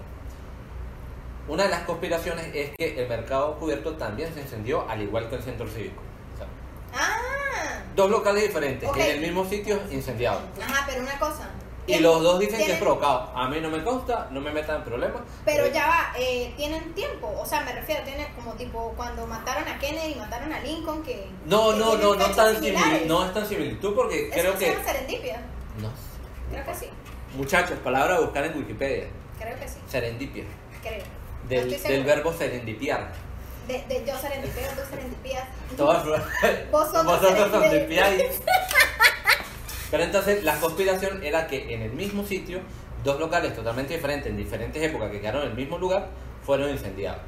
Una 1.49 1.65
de 1.65 1.69
las 1.71 1.81
conspiraciones 1.83 2.49
es 2.55 2.71
que 2.79 3.01
el 3.03 3.09
mercado 3.09 3.57
cubierto 3.59 3.93
también 3.97 4.33
se 4.35 4.41
incendió 4.41 4.89
al 4.89 5.03
igual 5.03 5.29
que 5.29 5.37
el 5.37 5.43
centro 5.43 5.69
cívico. 5.69 6.01
Dos 7.97 8.11
locales 8.11 8.43
diferentes, 8.45 8.89
Ok. 8.89 8.97
en 8.99 9.11
el 9.11 9.21
mismo 9.21 9.45
sitio 9.45 9.81
incendiados. 9.91 10.43
Ajá, 10.63 10.85
pero 10.87 11.03
una 11.03 11.19
cosa. 11.19 11.49
Y 11.89 11.99
los 12.01 12.21
dos 12.23 12.39
dicen 12.41 12.59
que 12.65 12.73
es 12.73 12.79
provocado. 12.81 13.31
A 13.35 13.49
mí 13.49 13.59
no 13.61 13.71
me 13.71 13.83
consta, 13.85 14.27
no 14.33 14.41
me 14.41 14.51
metan 14.51 14.77
en 14.79 14.85
problemas. 14.85 15.23
Pero 15.45 15.65
Eh, 15.67 15.71
ya 15.73 15.87
va, 15.87 16.13
eh, 16.19 16.53
tienen 16.57 16.93
tiempo, 16.95 17.33
o 17.41 17.47
sea, 17.47 17.61
me 17.61 17.73
refiero, 17.73 18.03
tienen 18.03 18.27
como 18.35 18.53
tipo 18.55 18.93
cuando 18.97 19.25
mataron 19.27 19.67
a 19.69 19.79
Kennedy, 19.79 20.17
mataron 20.17 20.53
a 20.53 20.59
Lincoln, 20.61 21.03
que... 21.05 21.27
No, 21.47 21.71
que 21.73 21.79
no, 21.79 21.97
no, 21.97 22.15
no 22.17 22.27
tan 22.27 22.55
similitud, 22.57 23.07
no 23.07 23.25
es 23.25 23.33
tan 23.33 23.47
similitud 23.47 23.95
porque 23.95 24.29
¿Eso 24.31 24.33
creo 24.41 24.59
que... 24.59 24.85
serendipia? 24.85 25.41
No. 25.81 25.91
Creo 26.51 26.65
que 26.67 26.75
sí, 26.75 26.87
Muchachos, 27.37 27.79
palabra 27.85 28.17
a 28.17 28.21
buscar 28.21 28.45
en 28.47 28.59
Wikipedia. 28.59 29.07
creo 29.39 29.57
que 29.59 29.69
sí, 29.69 29.77
Serendipia. 29.89 30.45
creo. 30.83 31.03
Del, 31.49 31.81
del 31.81 32.05
verbo 32.05 32.33
serendipiar. 32.33 33.13
De, 33.67 33.85
de 33.89 34.05
yo 34.07 34.17
serendipio, 34.17 34.63
tú 34.77 34.83
serendipías. 34.89 35.49
Todas 35.77 36.05
Vosotros 36.71 37.05
vosotros 37.05 37.51
son. 37.51 37.63
Pero 39.91 40.03
entonces 40.03 40.45
la 40.45 40.59
conspiración 40.59 41.23
era 41.23 41.47
que 41.47 41.75
en 41.75 41.83
el 41.83 41.93
mismo 41.93 42.25
sitio, 42.25 42.61
dos 43.05 43.19
locales 43.19 43.55
totalmente 43.55 43.95
diferentes, 43.95 44.31
en 44.31 44.37
diferentes 44.37 44.83
épocas, 44.83 45.11
que 45.11 45.21
quedaron 45.21 45.43
en 45.43 45.51
el 45.51 45.55
mismo 45.55 45.79
lugar, 45.79 46.09
fueron 46.45 46.71
incendiados. 46.71 47.21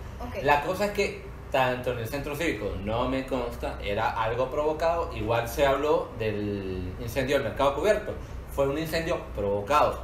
La 0.42 0.62
cosa 0.62 0.86
es 0.86 0.90
que 0.92 1.22
tanto 1.50 1.92
en 1.92 1.98
el 1.98 2.08
centro 2.08 2.36
cívico, 2.36 2.72
no 2.84 3.08
me 3.08 3.26
consta, 3.26 3.78
era 3.82 4.10
algo 4.10 4.50
provocado, 4.50 5.10
igual 5.14 5.48
se 5.48 5.66
habló 5.66 6.10
del 6.18 6.92
incendio 7.00 7.36
del 7.36 7.44
mercado 7.44 7.74
cubierto, 7.74 8.12
fue 8.54 8.68
un 8.68 8.78
incendio 8.78 9.18
provocado. 9.34 10.02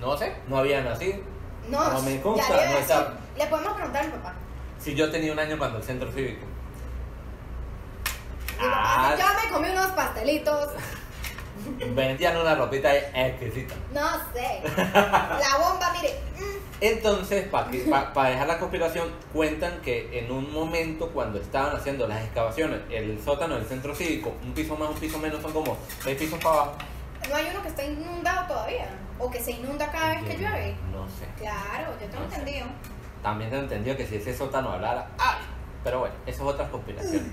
No 0.00 0.16
sé, 0.16 0.34
no 0.48 0.58
había 0.58 0.80
nacido. 0.80 1.18
No, 1.68 1.92
No 1.92 2.02
me 2.02 2.20
consta, 2.20 2.54
no 2.54 2.78
está. 2.78 3.14
Le 3.36 3.46
podemos 3.46 3.74
preguntar 3.74 4.02
a 4.02 4.06
mi 4.06 4.12
papá. 4.12 4.34
Si 4.80 4.94
yo 4.94 5.10
tenía 5.10 5.32
un 5.32 5.38
año 5.38 5.58
cuando 5.58 5.78
el 5.78 5.84
centro 5.84 6.10
cívico. 6.12 6.46
Ah. 8.58 9.14
yo 9.18 9.24
me 9.42 9.50
comí 9.52 9.70
unos 9.70 9.88
pastelitos. 9.88 10.70
Vendían 11.94 12.36
una 12.36 12.54
ropita 12.54 12.94
exquisita. 12.96 13.74
No 13.92 14.08
sé. 14.32 14.62
La 14.76 15.58
bomba, 15.58 15.92
mire. 15.92 16.14
Entonces, 16.80 17.46
para 17.48 18.30
dejar 18.30 18.46
la 18.46 18.58
conspiración, 18.58 19.10
cuentan 19.34 19.82
que 19.82 20.18
en 20.18 20.30
un 20.30 20.50
momento 20.50 21.10
cuando 21.10 21.38
estaban 21.38 21.76
haciendo 21.76 22.08
las 22.08 22.24
excavaciones, 22.24 22.80
el 22.90 23.22
sótano 23.22 23.56
del 23.56 23.66
centro 23.66 23.94
cívico, 23.94 24.32
un 24.42 24.54
piso 24.54 24.76
más, 24.76 24.88
un 24.88 24.96
piso 24.96 25.18
menos, 25.18 25.42
son 25.42 25.52
como 25.52 25.76
seis 26.02 26.16
pisos 26.16 26.42
para 26.42 26.54
abajo. 26.54 26.72
No 27.28 27.36
hay 27.36 27.48
uno 27.50 27.62
que 27.62 27.68
está 27.68 27.84
inundado 27.84 28.46
todavía. 28.46 28.88
O 29.18 29.30
que 29.30 29.40
se 29.40 29.50
inunda 29.50 29.90
cada 29.92 30.14
vez 30.14 30.24
que 30.24 30.38
llueve. 30.38 30.74
No 30.90 31.06
sé. 31.06 31.26
Claro, 31.36 31.92
yo 32.00 32.06
tengo 32.06 32.24
No 32.24 32.30
sé. 32.30 32.64
También 33.22 33.50
tengo 33.50 33.62
entendido 33.64 33.96
que 33.96 34.06
si 34.06 34.16
ese 34.16 34.34
sótano 34.36 34.70
hablara, 34.72 35.08
¡ay! 35.18 35.38
Pero 35.84 36.00
bueno, 36.00 36.14
eso 36.26 36.42
es 36.48 36.54
otra 36.54 36.68
conspiración. 36.70 37.32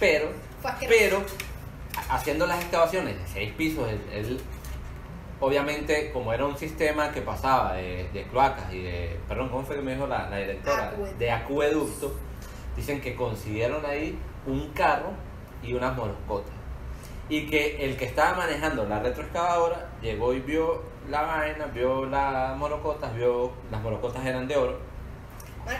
Pero, 0.00 0.28
asqueroso. 0.62 0.98
pero, 0.98 1.22
ha- 1.96 2.14
haciendo 2.16 2.46
las 2.46 2.60
excavaciones 2.60 3.18
de 3.18 3.26
seis 3.26 3.52
pisos, 3.54 3.88
él, 3.90 4.00
él- 4.12 4.40
obviamente, 5.40 6.10
como 6.12 6.32
era 6.32 6.44
un 6.46 6.56
sistema 6.56 7.10
que 7.12 7.20
pasaba 7.22 7.74
de, 7.74 8.08
de 8.12 8.24
cloacas 8.24 8.72
y 8.72 8.82
de, 8.82 9.18
perdón, 9.28 9.48
¿cómo 9.50 9.64
fue 9.64 9.76
que 9.76 9.82
me 9.82 9.94
dijo 9.94 10.06
la, 10.06 10.28
la 10.30 10.36
directora? 10.38 10.88
Acueducto. 10.88 11.18
De 11.18 11.30
acueducto, 11.30 12.14
dicen 12.76 13.00
que 13.00 13.14
consiguieron 13.14 13.84
ahí 13.86 14.18
un 14.46 14.70
carro 14.72 15.10
y 15.62 15.74
unas 15.74 15.96
moroscotas. 15.96 16.52
Y 17.28 17.46
que 17.46 17.84
el 17.84 17.96
que 17.96 18.04
estaba 18.04 18.36
manejando 18.36 18.84
la 18.86 19.00
retroexcavadora 19.00 19.88
llegó 20.02 20.34
y 20.34 20.40
vio 20.40 20.82
la 21.08 21.22
vaina, 21.22 21.66
vio 21.66 22.04
las 22.06 22.56
morocotas, 22.56 23.14
vio 23.14 23.52
las 23.70 23.80
morocotas 23.82 24.24
eran 24.26 24.46
de 24.46 24.56
oro. 24.56 24.78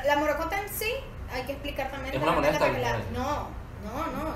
La 0.05 0.17
morocota 0.17 0.61
en 0.61 0.69
sí, 0.69 0.93
hay 1.33 1.43
que 1.43 1.53
explicar 1.53 1.91
también. 1.91 2.14
Es 2.14 2.23
una 2.23 2.33
moneda 2.33 2.59
la-. 2.59 2.99
No, 3.12 3.49
no, 3.85 4.07
no. 4.12 4.35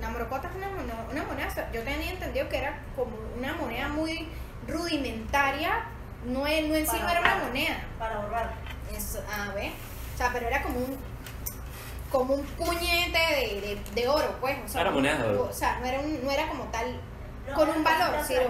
La 0.00 0.08
morocota 0.10 0.48
es 0.48 0.54
una, 0.56 0.68
moneda- 0.68 1.06
una 1.10 1.22
moneda. 1.24 1.70
Yo 1.72 1.82
tenía 1.82 2.10
entendido 2.10 2.48
que 2.48 2.58
era 2.58 2.78
como 2.96 3.12
una 3.36 3.52
moneda 3.54 3.88
muy 3.88 4.28
rudimentaria. 4.66 5.84
No, 6.24 6.46
es- 6.46 6.66
no 6.68 6.74
en 6.74 6.86
sí 6.86 6.96
Para 6.98 7.04
no 7.04 7.10
era 7.10 7.20
una 7.20 7.44
moneda. 7.44 7.76
Para 7.98 8.16
ahorrar. 8.16 8.52
Es, 8.94 9.18
a 9.32 9.52
ver. 9.54 9.72
O 10.14 10.16
sea, 10.18 10.30
pero 10.32 10.46
era 10.48 10.62
como 10.62 10.78
un 10.80 10.98
como 12.10 12.34
un 12.34 12.44
puñete 12.44 13.18
de, 13.18 13.60
de, 13.94 14.00
de 14.02 14.08
oro, 14.08 14.36
pues. 14.40 14.56
O 14.64 14.68
sea, 14.68 14.80
Era 14.80 14.90
moneda 14.90 15.16
de 15.18 15.28
oro. 15.28 15.48
O 15.48 15.52
sea, 15.52 15.78
no 15.78 15.86
era, 15.86 16.00
un- 16.00 16.24
no 16.24 16.30
era 16.30 16.48
como 16.48 16.64
tal 16.64 17.00
No, 17.48 17.54
con 17.54 17.68
era 17.68 17.78
un 17.78 17.84
valor, 17.84 18.24
sino-. 18.26 18.40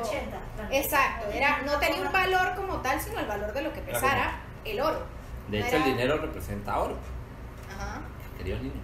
Exacto, 0.71 1.27
era, 1.31 1.59
no 1.67 1.79
tenía 1.79 2.01
un 2.03 2.13
valor 2.13 2.55
como 2.57 2.77
tal, 2.81 3.01
sino 3.01 3.19
el 3.21 3.27
valor 3.27 3.53
de 3.53 3.63
lo 3.63 3.73
que 3.73 3.81
pesara 3.83 4.41
el 4.65 4.81
oro. 4.81 5.05
De 5.51 5.61
hecho, 5.61 5.77
el 5.77 5.85
dinero 5.85 6.19
representa 6.19 6.79
oro, 6.79 6.97
Ajá. 7.75 8.01
queridos 8.39 8.61
niños. 8.63 8.77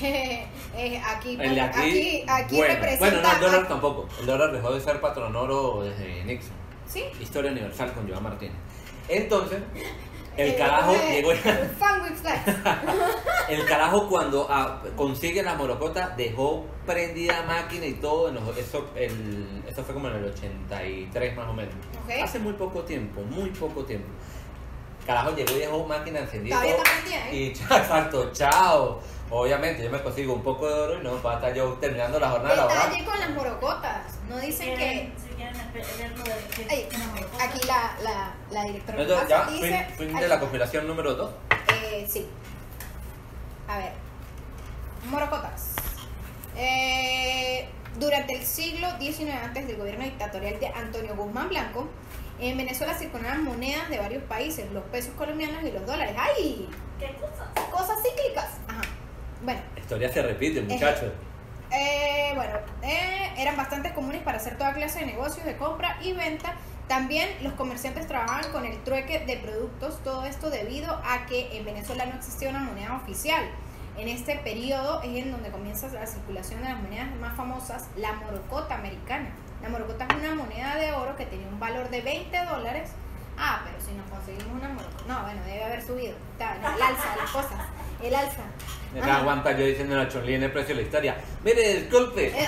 Eh, 0.76 1.00
aquí, 1.06 1.38
El 1.40 1.54
de 1.54 1.60
aquí, 1.60 1.78
aquí, 1.80 2.24
aquí 2.26 2.56
bueno. 2.56 2.74
representa. 2.74 2.98
Bueno, 2.98 3.22
no, 3.22 3.32
el 3.32 3.40
dólar 3.40 3.68
tampoco. 3.68 4.08
El 4.18 4.26
dólar 4.26 4.50
dejó 4.52 4.72
de 4.74 4.80
ser 4.80 5.00
patrón 5.00 5.36
oro 5.36 5.82
desde 5.84 6.24
Nixon. 6.24 6.50
Sí. 6.88 7.04
Historia 7.20 7.52
universal 7.52 7.92
con 7.92 8.08
Joan 8.08 8.24
Martínez. 8.24 8.56
Entonces, 9.08 9.60
el 10.36 10.48
Eh, 10.50 10.56
carajo 10.56 10.92
eh, 10.94 11.12
llegó. 11.22 11.30
Fan 11.78 12.02
with 12.02 12.16
flags. 12.16 12.42
El 13.48 13.64
carajo 13.66 14.08
cuando 14.08 14.48
ah, 14.50 14.82
consigue 14.96 15.44
las 15.44 15.56
morocotas 15.56 16.16
dejó 16.16 16.66
prendida 16.84 17.42
máquina 17.44 17.86
y 17.86 17.94
todo. 17.94 18.28
en 18.30 18.34
los- 18.34 18.56
eso, 18.58 18.90
el, 18.96 19.62
eso 19.68 19.84
fue 19.84 19.94
como 19.94 20.08
en 20.08 20.16
el 20.16 20.24
83 20.24 21.36
más 21.36 21.46
o 21.48 21.52
menos. 21.52 21.74
Ok. 22.04 22.10
Hace 22.20 22.40
muy 22.40 22.54
poco 22.54 22.82
tiempo, 22.82 23.20
muy 23.22 23.50
poco 23.50 23.84
tiempo. 23.84 24.08
Carajo 25.06 25.34
llegó 25.34 25.52
y 25.52 25.58
dejó 25.60 25.84
máquina 25.86 26.20
encendida. 26.20 26.56
Todavía 26.56 26.76
está 26.76 26.90
prendida, 26.90 27.30
¿eh? 27.30 27.36
Y 27.36 27.52
chao, 27.54 27.78
exacto, 27.78 28.32
chao. 28.32 29.00
Obviamente 29.30 29.82
yo 29.82 29.90
me 29.90 30.02
consigo 30.02 30.34
un 30.34 30.42
poco 30.42 30.68
de 30.68 30.74
oro 30.74 31.00
y 31.00 31.04
no 31.04 31.12
para 31.16 31.36
estar 31.36 31.54
yo 31.54 31.72
terminando 31.74 32.20
la 32.20 32.30
jornada 32.30 32.56
laboral. 32.56 32.90
Detalle 32.90 33.04
con 33.04 33.20
las 33.20 33.30
morocotas. 33.30 34.02
No 34.28 34.38
dicen 34.38 34.76
que. 34.76 35.12
Ay, 36.70 36.88
aquí 37.40 37.66
la, 37.66 37.96
la, 38.02 38.34
la 38.50 38.62
directora 38.64 39.02
Entonces, 39.02 39.28
ya, 39.28 39.44
dice. 39.46 39.86
fin, 39.96 40.08
fin 40.08 40.16
de 40.16 40.28
la 40.28 40.38
conspiración 40.38 40.86
número 40.86 41.14
2. 41.14 41.30
Eh, 41.82 42.06
sí. 42.08 42.26
A 43.68 43.78
ver. 43.78 43.92
Morocotas. 45.10 45.74
Eh, 46.56 47.68
durante 47.98 48.34
el 48.34 48.44
siglo 48.44 48.88
XIX, 49.00 49.32
antes 49.42 49.66
del 49.66 49.76
gobierno 49.76 50.04
dictatorial 50.04 50.60
de 50.60 50.68
Antonio 50.68 51.14
Guzmán 51.16 51.48
Blanco, 51.48 51.88
en 52.40 52.56
Venezuela 52.56 52.94
circulaban 52.94 53.44
monedas 53.44 53.88
de 53.88 53.98
varios 53.98 54.22
países, 54.24 54.70
los 54.72 54.84
pesos 54.84 55.12
colombianos 55.14 55.62
y 55.64 55.70
los 55.70 55.86
dólares. 55.86 56.14
¡Ay! 56.18 56.68
¿Qué 56.98 57.14
cosas? 57.20 57.70
Cosas 57.70 57.98
cíclicas. 58.02 58.50
Ajá. 58.68 58.82
Bueno, 59.42 59.60
La 59.74 59.80
historia 59.80 60.12
se 60.12 60.22
repite, 60.22 60.62
muchachos. 60.62 61.12
eh, 61.70 62.32
bueno, 62.34 62.54
eh, 62.82 63.32
eran 63.36 63.56
bastante 63.56 63.92
comunes 63.92 64.22
para 64.22 64.38
hacer 64.38 64.56
toda 64.56 64.72
clase 64.74 65.00
de 65.00 65.06
negocios 65.06 65.44
de 65.44 65.56
compra 65.56 65.98
y 66.02 66.12
venta. 66.12 66.54
También 66.88 67.28
los 67.42 67.54
comerciantes 67.54 68.06
trabajaban 68.06 68.52
con 68.52 68.64
el 68.66 68.82
trueque 68.84 69.20
de 69.20 69.38
productos, 69.38 70.02
todo 70.04 70.24
esto 70.24 70.50
debido 70.50 70.92
a 71.04 71.24
que 71.26 71.56
en 71.56 71.64
Venezuela 71.64 72.04
no 72.06 72.14
existía 72.16 72.50
una 72.50 72.60
moneda 72.60 72.94
oficial. 72.96 73.42
En 73.96 74.08
este 74.08 74.36
periodo 74.36 75.00
es 75.02 75.16
en 75.16 75.30
donde 75.30 75.50
comienza 75.50 75.88
la 75.88 76.06
circulación 76.06 76.62
de 76.62 76.68
las 76.68 76.82
monedas 76.82 77.14
más 77.20 77.36
famosas, 77.36 77.86
la 77.96 78.12
morocota 78.14 78.74
americana. 78.74 79.30
La 79.64 79.70
morocota 79.70 80.06
es 80.10 80.16
una 80.16 80.34
moneda 80.34 80.76
de 80.76 80.92
oro 80.92 81.16
que 81.16 81.24
tenía 81.24 81.48
un 81.48 81.58
valor 81.58 81.88
de 81.88 82.02
20 82.02 82.36
dólares. 82.44 82.90
Ah, 83.38 83.62
pero 83.64 83.80
si 83.82 83.92
nos 83.92 84.06
conseguimos 84.10 84.52
una 84.60 84.68
morocota. 84.68 85.04
No, 85.08 85.22
bueno, 85.22 85.40
debe 85.46 85.64
haber 85.64 85.82
subido. 85.82 86.14
Está, 86.32 86.56
el 86.56 86.82
alza 86.82 87.16
las 87.16 87.30
cosas. 87.30 87.60
El 88.02 88.14
alza. 88.14 88.42
Me 88.92 89.00
Ajá. 89.00 89.20
aguanta 89.20 89.52
yo 89.52 89.64
diciendo 89.64 89.98
a 89.98 90.06
Chonli 90.06 90.34
en 90.34 90.42
el 90.42 90.52
precio 90.52 90.74
de 90.74 90.82
la 90.82 90.86
historia. 90.86 91.16
Mire, 91.42 91.80
disculpe. 91.80 92.26
Eh, 92.26 92.46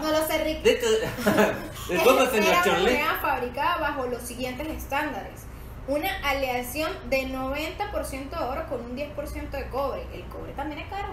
no 0.00 0.10
lo 0.12 0.24
sé, 0.24 0.44
Rick. 0.44 0.62
De 0.62 0.70
hecho, 0.70 0.86
disculpe, 1.90 2.26
señor 2.30 2.62
Chonli. 2.64 2.92
moneda 2.92 3.18
fabricada 3.20 3.78
bajo 3.78 4.06
los 4.06 4.22
siguientes 4.22 4.68
estándares. 4.68 5.40
Una 5.88 6.10
aleación 6.22 6.92
de 7.10 7.26
90% 7.26 8.30
de 8.30 8.36
oro 8.44 8.68
con 8.68 8.82
un 8.82 8.96
10% 8.96 9.50
de 9.50 9.68
cobre. 9.68 10.06
El 10.14 10.22
cobre 10.26 10.52
también 10.52 10.80
es 10.82 10.88
caro. 10.88 11.08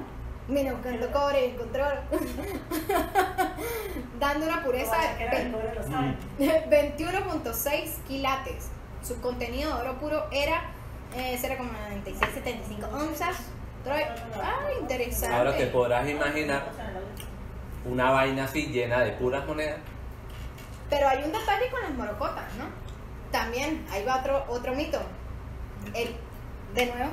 Mira, 0.50 0.74
buscando 0.74 1.12
cobre, 1.12 1.51
encontré 1.51 1.84
oro. 1.84 2.01
Dando 4.20 4.46
una 4.48 4.63
pureza 4.63 4.96
de 4.98 5.51
cobre, 5.51 5.75
lo 5.75 5.84
saben. 5.84 6.18
21.6 6.39 7.89
quilates. 8.08 8.70
Su 9.03 9.22
contenido 9.22 9.75
de 9.75 9.82
oro 9.82 10.00
puro 10.00 10.25
era 10.32 10.62
eh, 11.15 11.39
0,9675 11.41 12.91
onzas. 12.91 13.38
Troy- 13.86 14.03
Ah, 14.41 14.60
interesante. 14.82 15.36
Ahora 15.36 15.56
te 15.56 15.68
podrás 15.68 16.08
imaginar 16.10 16.63
una 17.86 18.12
vaina 18.12 18.44
así 18.46 18.65
llena 18.68 19.00
de 19.01 19.12
puras 19.13 19.46
monedas. 19.46 19.79
Pero 20.89 21.08
hay 21.08 21.24
un 21.24 21.32
detalle 21.32 21.70
con 21.70 21.82
las 21.82 21.91
morocotas, 21.91 22.44
¿no? 22.58 22.65
También, 23.32 23.86
ahí 23.91 24.03
va 24.03 24.18
otro, 24.18 24.44
otro 24.50 24.74
mito. 24.75 25.00
El, 25.94 26.15
de 26.74 26.86
nuevo. 26.88 27.12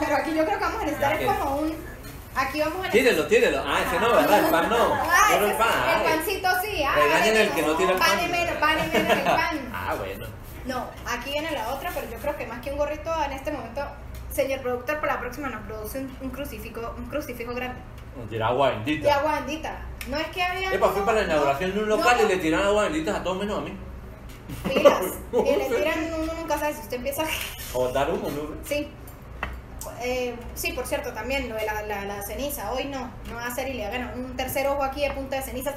Pero 0.00 0.16
aquí 0.16 0.34
yo 0.34 0.44
creo 0.44 0.58
que 0.58 0.64
vamos 0.64 0.82
a 0.82 0.84
necesitar 0.84 1.20
es 1.20 1.26
como 1.26 1.56
un. 1.56 1.95
Aquí 2.36 2.60
vamos 2.60 2.86
a. 2.86 2.90
Tírelo, 2.90 3.26
tírelo. 3.26 3.62
Ah, 3.66 3.80
ese 3.86 3.98
no, 4.00 4.12
¿verdad? 4.14 4.44
El 4.44 4.50
pan 4.50 4.68
no. 4.68 4.94
Ah, 4.94 5.28
Solo 5.32 5.46
el 5.46 5.52
pan. 5.56 5.68
el 5.96 6.02
pancito 6.12 6.48
sí. 6.62 6.82
Ah, 6.82 6.94
Regañen 6.94 7.36
el 7.36 7.50
que 7.50 7.62
no 7.62 7.74
tira 7.76 7.92
el 7.92 7.98
pan. 7.98 8.08
Pan 8.10 8.24
y 8.24 8.28
menos, 8.28 8.56
pan 8.56 8.76
y 8.78 8.96
menos 8.96 9.18
el 9.18 9.24
pan. 9.24 9.72
Ah, 9.74 9.94
bueno. 9.94 10.26
No, 10.66 10.90
aquí 11.06 11.30
viene 11.30 11.50
la 11.52 11.68
otra, 11.68 11.90
pero 11.94 12.10
yo 12.10 12.16
creo 12.18 12.36
que 12.36 12.46
más 12.46 12.60
que 12.60 12.72
un 12.72 12.76
gorrito 12.78 13.10
en 13.24 13.32
este 13.32 13.52
momento, 13.52 13.82
señor 14.32 14.60
productor, 14.60 15.00
para 15.00 15.14
la 15.14 15.20
próxima 15.20 15.48
nos 15.48 15.62
produce 15.64 16.00
un, 16.00 16.16
un 16.20 16.30
crucifijo, 16.30 16.94
un 16.98 17.06
crucifijo 17.06 17.54
grande. 17.54 17.80
Tira 18.28 18.48
agua 18.48 18.70
bendita. 18.70 19.14
agua 19.14 19.34
bendita. 19.40 19.76
No 20.08 20.16
es 20.16 20.26
que 20.28 20.42
había. 20.42 20.72
Epa, 20.72 20.88
fui 20.90 21.02
para 21.02 21.18
la 21.20 21.24
inauguración 21.24 21.72
de 21.74 21.80
un 21.82 21.88
local 21.88 22.16
y 22.24 22.28
le 22.28 22.36
tiraron 22.38 22.66
agua 22.66 22.84
bendita 22.84 23.16
a 23.16 23.22
todos 23.22 23.38
menos 23.38 23.58
a 23.58 23.60
mí. 23.62 23.76
Pilas. 24.68 25.02
Y 25.32 25.56
le 25.56 25.64
tiran, 25.68 26.14
uno 26.22 26.32
nunca 26.34 26.58
sabe 26.58 26.74
si 26.74 26.80
usted 26.80 26.96
empieza. 26.96 27.24
O 27.74 27.88
dar 27.88 28.10
humo, 28.10 28.28
¿no? 28.30 28.54
Sí. 28.64 28.88
Eh, 30.02 30.34
sí, 30.54 30.72
por 30.72 30.86
cierto, 30.86 31.12
también 31.12 31.48
lo 31.48 31.56
de 31.56 31.66
la, 31.66 31.82
la, 31.82 32.04
la 32.04 32.22
ceniza. 32.22 32.72
Hoy 32.72 32.84
no, 32.84 33.10
no 33.28 33.34
va 33.36 33.46
a 33.54 33.68
y 33.68 33.72
le 33.74 33.86
hagan 33.86 34.12
un 34.18 34.36
tercer 34.36 34.66
ojo 34.68 34.82
aquí 34.82 35.02
de 35.02 35.10
punta 35.12 35.36
de 35.36 35.42
ceniza. 35.42 35.74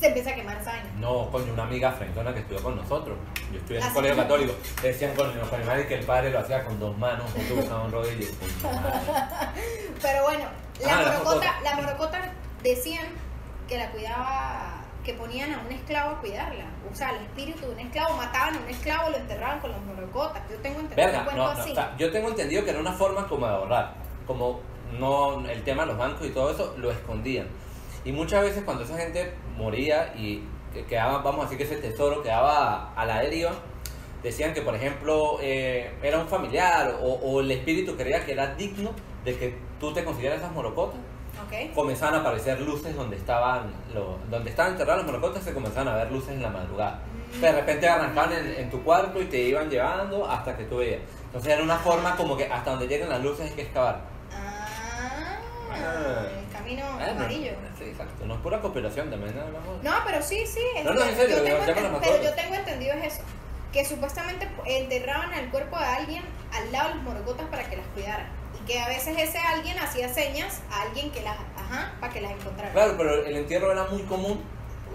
Se 0.00 0.06
empieza 0.06 0.30
a 0.30 0.34
quemar 0.34 0.56
esa 0.58 0.70
vaina. 0.72 0.88
No, 0.98 1.30
coño, 1.30 1.52
una 1.52 1.64
amiga 1.64 1.92
frentona 1.92 2.32
que 2.32 2.40
estudió 2.40 2.62
con 2.62 2.74
nosotros. 2.76 3.18
Yo 3.52 3.58
estudié 3.58 3.80
en 3.80 3.86
un 3.86 3.92
colegio 3.92 4.16
católico. 4.16 4.54
Decían 4.82 5.14
con 5.14 5.36
los 5.38 5.52
animales 5.52 5.86
que 5.86 5.94
el 5.96 6.06
padre 6.06 6.30
lo 6.30 6.38
hacía 6.38 6.64
con 6.64 6.80
dos 6.80 6.96
manos, 6.96 7.26
otro 7.30 7.56
usaba 7.62 7.84
un 7.84 7.92
rodillo. 7.92 8.26
Pero 10.02 10.22
bueno, 10.24 10.44
la 10.80 10.98
Ah, 10.98 11.12
morocota. 11.12 11.60
la 11.62 11.74
morocota 11.74 12.32
decían 12.62 13.06
que 13.68 13.76
la 13.78 13.90
cuidaba, 13.90 14.79
que 15.04 15.14
ponían 15.14 15.52
a 15.52 15.60
un 15.60 15.72
esclavo 15.72 16.16
a 16.16 16.20
cuidarla. 16.20 16.64
O 16.90 16.94
sea, 16.94 17.10
el 17.10 17.22
espíritu 17.22 17.66
de 17.66 17.72
un 17.72 17.80
esclavo, 17.80 18.16
mataban 18.16 18.56
a 18.56 18.58
un 18.58 18.68
esclavo 18.68 19.08
y 19.08 19.12
lo 19.12 19.18
enterraban 19.18 19.60
con 19.60 19.70
las 19.70 19.80
morocotas. 19.82 20.42
Yo 20.50 20.56
tengo 20.58 20.80
entendido 20.80 21.06
Verga, 21.06 21.18
un 21.18 21.24
cuento 21.24 21.42
no, 21.42 21.54
no, 21.54 21.60
así. 21.60 21.70
o 21.72 21.74
sea, 21.74 21.96
yo 21.96 22.10
tengo 22.10 22.28
entendido 22.28 22.64
que 22.64 22.70
era 22.70 22.80
una 22.80 22.92
forma 22.92 23.26
como 23.26 23.46
de 23.46 23.52
ahorrar. 23.52 23.94
Como 24.26 24.60
no 24.98 25.48
el 25.48 25.62
tema 25.62 25.82
de 25.82 25.88
los 25.88 25.98
bancos 25.98 26.26
y 26.26 26.30
todo 26.30 26.50
eso 26.50 26.74
lo 26.78 26.90
escondían. 26.90 27.48
Y 28.04 28.12
muchas 28.12 28.42
veces 28.42 28.64
cuando 28.64 28.84
esa 28.84 28.96
gente 28.96 29.34
moría 29.56 30.14
y 30.16 30.42
que 30.72 30.84
quedaba, 30.84 31.18
vamos 31.18 31.40
a 31.40 31.42
decir 31.50 31.58
que 31.58 31.64
ese 31.64 31.76
tesoro 31.76 32.22
quedaba 32.22 32.92
a 32.94 33.04
la 33.06 33.20
deriva, 33.20 33.52
decían 34.22 34.54
que 34.54 34.62
por 34.62 34.74
ejemplo 34.74 35.38
eh, 35.40 35.92
era 36.02 36.18
un 36.18 36.28
familiar 36.28 36.98
o, 37.00 37.14
o 37.14 37.40
el 37.40 37.50
espíritu 37.50 37.96
creía 37.96 38.24
que 38.24 38.32
era 38.32 38.54
digno 38.54 38.92
de 39.24 39.36
que 39.36 39.58
tú 39.78 39.92
te 39.92 40.04
consiguieras 40.04 40.38
esas 40.38 40.52
morocotas. 40.52 41.00
Ok. 41.46 41.74
Comenzaban 41.74 42.14
a 42.14 42.18
aparecer 42.20 42.60
luces 42.60 42.94
donde 42.94 43.16
estaban 43.16 43.72
los, 43.94 44.30
donde 44.30 44.50
estaban 44.50 44.72
enterrados 44.72 45.04
los 45.04 45.12
morocotas, 45.12 45.42
se 45.44 45.52
comenzaban 45.54 45.88
a 45.88 45.96
ver 45.96 46.10
luces 46.12 46.30
en 46.30 46.42
la 46.42 46.50
madrugada. 46.50 47.00
De 47.40 47.52
repente 47.52 47.88
arrancaban 47.88 48.32
en, 48.32 48.46
en 48.54 48.70
tu 48.70 48.82
cuarto 48.82 49.20
y 49.22 49.26
te 49.26 49.38
iban 49.38 49.70
llevando 49.70 50.28
hasta 50.28 50.56
que 50.56 50.64
tú 50.64 50.78
veías. 50.78 51.00
Entonces 51.26 51.52
era 51.52 51.62
una 51.62 51.76
forma 51.78 52.16
como 52.16 52.36
que 52.36 52.46
hasta 52.46 52.70
donde 52.70 52.88
lleguen 52.88 53.08
las 53.08 53.22
luces 53.22 53.48
hay 53.50 53.54
que 53.56 53.62
excavar. 53.62 54.00
Ah, 54.32 56.26
el 56.38 56.52
camino 56.52 56.84
Bueno, 56.94 57.10
amarillo. 57.12 57.52
Sí, 57.78 57.84
exacto. 57.84 58.26
No 58.26 58.34
es 58.34 58.40
pura 58.40 58.60
cooperación 58.60 59.10
también, 59.10 59.34
más. 59.36 59.46
No, 59.82 59.92
pero 60.04 60.20
sí, 60.22 60.44
sí. 60.46 60.60
es 60.76 60.84
No, 60.84 60.92
no, 60.92 61.02
que 61.02 61.08
en 61.10 61.16
serio, 61.16 61.36
yo 61.36 61.42
de 61.42 61.48
tengo 61.50 61.60
verdad 61.60 61.74
me 61.74 61.80
enten- 61.88 61.92
lo 61.92 62.00
pero 62.00 62.22
yo 62.22 62.34
tengo 62.34 62.54
entendido 62.56 62.94
es 62.94 63.14
eso. 63.14 63.22
Que 63.72 63.84
supuestamente 63.84 64.48
enterraban 64.66 65.32
el 65.34 65.48
cuerpo 65.50 65.78
de 65.78 65.84
alguien 65.84 66.22
al 66.52 66.72
lado 66.72 66.88
de 66.88 66.94
los 66.96 67.04
morocotas 67.04 67.46
para 67.46 67.64
que 67.70 67.76
las 67.76 67.86
cuidara. 67.94 68.26
Que 68.66 68.80
a 68.80 68.88
veces 68.88 69.16
ese 69.18 69.38
alguien 69.38 69.78
hacía 69.78 70.08
señas 70.08 70.60
a 70.70 70.82
alguien 70.82 71.10
que 71.10 71.22
las, 71.22 71.36
ajá, 71.56 71.92
para 72.00 72.12
que 72.12 72.20
las 72.20 72.32
encontrara. 72.32 72.72
Claro, 72.72 72.94
pero 72.96 73.24
el 73.24 73.36
entierro 73.36 73.72
era 73.72 73.84
muy 73.84 74.02
común 74.02 74.42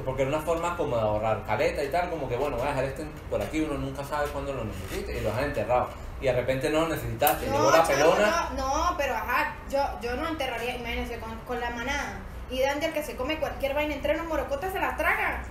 porque 0.03 0.24
era 0.24 0.29
una 0.29 0.41
forma 0.41 0.75
como 0.75 0.98
de 0.98 1.01
ahorrar 1.01 1.45
caleta 1.45 1.84
y 1.84 1.89
tal, 1.89 2.10
como 2.10 2.27
que 2.27 2.36
bueno, 2.36 2.57
voy 2.57 2.65
a 2.65 2.69
dejar 2.69 2.84
este 2.86 3.05
por 3.29 3.41
aquí, 3.41 3.62
uno 3.62 3.77
nunca 3.77 4.03
sabe 4.03 4.27
cuándo 4.29 4.53
lo 4.53 4.65
necesite 4.65 5.17
y 5.17 5.22
lo 5.22 5.29
dejan 5.29 5.45
enterrado. 5.45 5.89
Y 6.22 6.25
de 6.25 6.34
repente 6.34 6.69
no 6.69 6.81
lo 6.81 6.89
necesitaste, 6.89 7.45
llegó 7.45 7.72
la 7.72 7.84
pelona. 7.84 8.50
no, 8.55 8.89
no, 8.89 8.98
pero 8.98 9.15
ajá, 9.15 9.55
yo, 9.69 9.79
yo 10.01 10.15
no 10.15 10.27
enterraría, 10.27 10.75
imagínense, 10.75 11.19
con, 11.19 11.38
con 11.39 11.60
la 11.60 11.69
manada. 11.72 12.19
Y 12.50 12.62
Danger 12.62 12.93
que 12.93 13.03
se 13.03 13.15
come 13.15 13.38
cualquier 13.38 13.74
vaina 13.74 13.95
entre 13.95 14.15
los 14.15 14.25
morocotas 14.25 14.72
se 14.72 14.79
las 14.79 14.98
traga. 14.98 15.43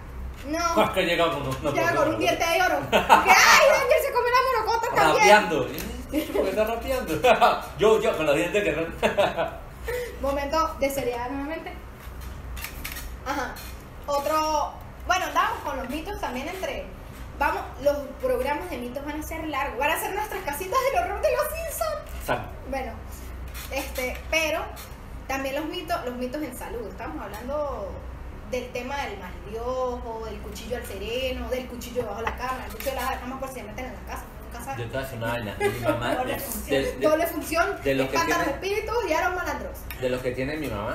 No. 0.47 0.83
Es 0.85 0.91
que 0.91 1.03
llega 1.03 1.31
con 1.31 1.43
un, 1.43 1.62
no, 1.62 1.71
Llega 1.73 1.91
no, 1.93 1.97
con 1.97 2.09
no, 2.09 2.14
un 2.14 2.21
diente 2.21 2.45
de 2.45 2.62
oro. 2.62 2.79
Que, 2.91 2.97
ay, 2.97 3.67
Danger 3.71 4.03
se 4.03 4.12
come 4.12 4.29
la 4.31 4.62
morocota 4.62 4.95
también. 4.95 5.17
Rapeando. 5.17 5.67
¿Por 6.33 6.45
qué 6.45 6.50
está 6.50 6.64
rapeando? 6.64 7.21
yo, 7.79 8.00
yo, 8.00 8.17
con 8.17 8.26
los 8.26 8.37
dientes 8.37 8.64
que 8.64 8.73
no. 8.73 8.87
Momento 10.21 10.76
de 10.81 10.91
seriedad 10.91 11.31
nuevamente. 11.31 11.73
Ajá. 13.26 13.55
Otro. 14.07 14.73
Bueno, 15.07 15.26
andamos 15.26 15.59
con 15.61 15.76
los 15.79 15.88
mitos 15.88 16.21
también 16.21 16.49
entre. 16.49 16.87
Vamos, 17.39 17.63
los 17.82 17.97
programas 18.23 18.71
de 18.71 18.78
mitos 18.78 19.04
van 19.04 19.21
a 19.21 19.23
ser 19.23 19.47
largos. 19.49 19.78
Van 19.78 19.91
a 19.91 19.99
ser 19.99 20.15
nuestras 20.15 20.43
casitas 20.45 20.78
del 20.93 21.02
horror 21.02 21.21
de 21.21 21.28
los 21.32 21.47
Simpsons. 21.49 22.45
Bueno, 22.71 22.93
este, 23.73 24.17
pero 24.30 24.61
también 25.26 25.56
los 25.56 25.65
mitos, 25.65 26.04
los 26.04 26.15
mitos 26.15 26.43
en 26.43 26.56
salud. 26.56 26.87
Estamos 26.87 27.23
hablando 27.23 27.91
del 28.50 28.69
tema 28.71 28.97
del 29.07 29.19
mal 29.19 29.33
de 29.50 29.59
ojo, 29.61 30.23
del 30.26 30.39
cuchillo 30.39 30.76
al 30.76 30.85
sereno, 30.87 31.49
del 31.49 31.67
cuchillo 31.67 32.02
debajo 32.02 32.19
de 32.21 32.25
la 32.25 32.37
cama, 32.37 32.65
el 32.67 32.73
cuchillo 32.73 32.91
de 32.93 32.97
la 33.00 33.21
cama 33.21 33.41
por 33.41 33.49
si 33.49 33.54
se 33.57 33.63
meten 33.65 33.87
en 33.87 33.95
la 33.95 34.00
casa. 34.00 34.25
Nunca 34.52 34.76
Yo 34.76 34.85
te 34.85 34.89
voy 34.91 34.97
a 34.97 35.00
decir 35.02 35.19
una 35.19 35.26
vaina. 35.33 35.57
Mi 35.59 35.80
mamá, 35.80 36.15
Doble 36.19 36.39
función. 36.39 36.83
de- 36.83 36.93
de- 36.93 37.09
Doble 37.09 37.26
función, 37.26 37.76
de 37.76 37.83
que 37.83 37.95
los 37.95 38.09
tiene- 38.11 38.43
espíritus 38.45 38.95
y 39.09 39.13
a 39.13 39.28
los 39.28 39.37
malandros. 39.37 39.78
de 40.00 40.09
lo 40.11 40.23
que 40.23 40.30
tiene 40.33 40.57
mi 40.57 40.69
mamá 40.69 40.95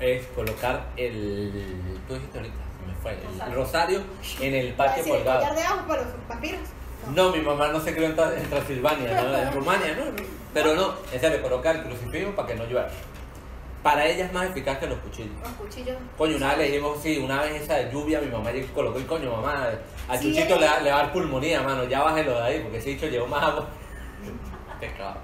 es 0.00 0.26
colocar 0.28 0.86
el. 0.96 1.98
Tú 2.06 2.14
dijiste 2.14 2.38
ahorita, 2.38 2.56
se 2.80 2.86
me 2.86 2.94
fue. 3.02 3.12
El 3.12 3.24
Rosario. 3.54 3.54
rosario 3.54 4.02
en 4.40 4.54
el 4.54 4.72
patio 4.74 4.96
decir, 5.02 5.14
el 5.16 5.24
colgado. 5.24 5.54
de 5.54 5.62
ajo 5.62 5.86
para 5.88 6.02
los 6.02 6.28
vampiros. 6.28 6.60
No, 7.14 7.30
mi 7.32 7.40
mamá 7.40 7.68
no 7.68 7.80
se 7.80 7.94
crió 7.94 8.06
en 8.08 8.16
Transilvania, 8.50 9.22
¿no? 9.22 9.38
en 9.38 9.52
Rumania, 9.52 9.94
¿no? 9.96 10.04
Pero 10.52 10.74
no, 10.74 10.94
en 11.12 11.20
serio, 11.20 11.40
colocar 11.40 11.76
el 11.76 11.84
crucifijo 11.84 12.32
para 12.32 12.48
que 12.48 12.54
no 12.56 12.64
llueva. 12.66 12.88
Para 13.82 14.04
ella 14.06 14.26
es 14.26 14.32
más 14.32 14.46
eficaz 14.50 14.78
que 14.78 14.86
los 14.86 14.98
cuchillos. 14.98 15.38
Los 15.40 15.52
cuchillos. 15.52 15.96
Coño, 16.16 16.36
una 16.36 16.48
vez 16.48 16.58
le 16.58 16.64
dijimos, 16.66 16.98
sí, 17.02 17.18
una 17.18 17.42
vez 17.42 17.62
esa 17.62 17.74
de 17.76 17.90
lluvia, 17.92 18.20
mi 18.20 18.26
mamá 18.26 18.50
llegó 18.50 18.66
y 18.66 18.70
colocó 18.70 18.98
y 18.98 19.04
coño, 19.04 19.30
mamá, 19.30 19.68
al 20.08 20.18
Sí, 20.18 20.34
chuchito 20.34 20.58
le, 20.58 20.66
va- 20.66 20.80
le 20.80 20.90
va 20.90 20.98
a 20.98 21.02
dar 21.04 21.12
pulmonía, 21.12 21.62
mano, 21.62 21.84
ya 21.84 22.02
bájelo 22.02 22.34
de 22.34 22.42
ahí, 22.42 22.60
porque 22.60 22.78
ese 22.78 22.90
dicho 22.90 23.06
llevó 23.06 23.26
más 23.28 23.42
agua. 23.42 23.68
Pescado. 24.80 25.16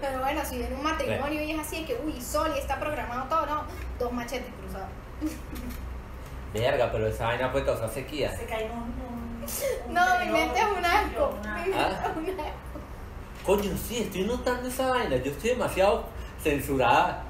Pero 0.00 0.18
bueno, 0.20 0.40
si 0.44 0.58
viene 0.58 0.74
un 0.74 0.82
matrimonio 0.82 1.42
y 1.42 1.50
es 1.52 1.58
así, 1.60 1.80
de 1.80 1.86
que 1.86 2.00
uy, 2.04 2.20
sol 2.20 2.50
y 2.54 2.58
está 2.58 2.80
programado 2.80 3.28
todo, 3.28 3.46
no, 3.46 3.62
dos 3.98 4.12
machetes 4.12 4.50
cruzados. 4.60 4.88
Verga, 6.54 6.90
pero 6.92 7.06
esa 7.06 7.26
vaina 7.26 7.50
puede 7.52 7.64
causar 7.64 7.88
sequía. 7.90 8.36
Se 8.36 8.44
cae 8.46 8.64
un. 8.70 8.78
un- 8.80 9.42
un 9.88 9.94
No, 9.94 10.00
mi 10.04 10.18
tenedor, 10.26 10.38
mente 10.38 10.58
es 10.58 10.66
un 10.78 10.84
asco. 10.84 11.34
una- 11.40 11.54
Mi 11.54 11.60
mente 11.70 11.78
Ah. 11.78 12.06
es 12.10 12.16
un 12.16 12.40
asco. 12.40 12.52
Coño, 13.46 13.76
sí, 13.88 13.98
estoy 13.98 14.24
notando 14.24 14.68
esa 14.68 14.88
vaina. 14.90 15.16
Yo 15.16 15.30
estoy 15.32 15.50
demasiado 15.50 16.04
censurada. 16.42 17.24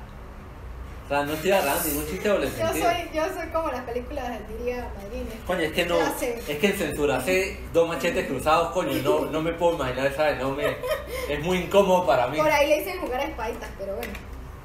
O 1.04 1.08
sea, 1.08 1.24
no 1.24 1.32
estoy 1.34 1.50
agarrando 1.50 1.84
ningún 1.88 2.06
chiste 2.06 2.28
doble 2.28 2.48
Yo 2.58 2.68
soy, 2.68 3.10
yo 3.12 3.22
soy 3.34 3.46
como 3.52 3.70
las 3.70 3.82
películas 3.82 4.28
de 4.28 4.54
diría 4.54 4.88
Madrid. 4.96 5.22
Coño, 5.46 5.60
es 5.60 5.72
que 5.72 5.84
no. 5.86 5.98
Es 6.00 6.58
que 6.58 6.66
en 6.68 6.76
censurarse 6.78 7.60
dos 7.72 7.88
machetes 7.88 8.26
cruzados, 8.26 8.72
coño, 8.72 8.92
no, 9.02 9.26
no 9.26 9.42
me 9.42 9.52
puedo 9.52 9.74
imaginar 9.74 10.06
esa 10.06 10.22
vaina. 10.22 10.40
No 10.40 10.52
me, 10.52 10.76
es 11.28 11.40
muy 11.42 11.58
incómodo 11.58 12.06
para 12.06 12.28
mí. 12.28 12.38
Por 12.38 12.50
ahí 12.50 12.68
le 12.68 12.78
dicen 12.78 13.00
jugar 13.00 13.20
a 13.20 13.24
espaditas, 13.24 13.68
pero 13.78 13.96
bueno. 13.96 14.12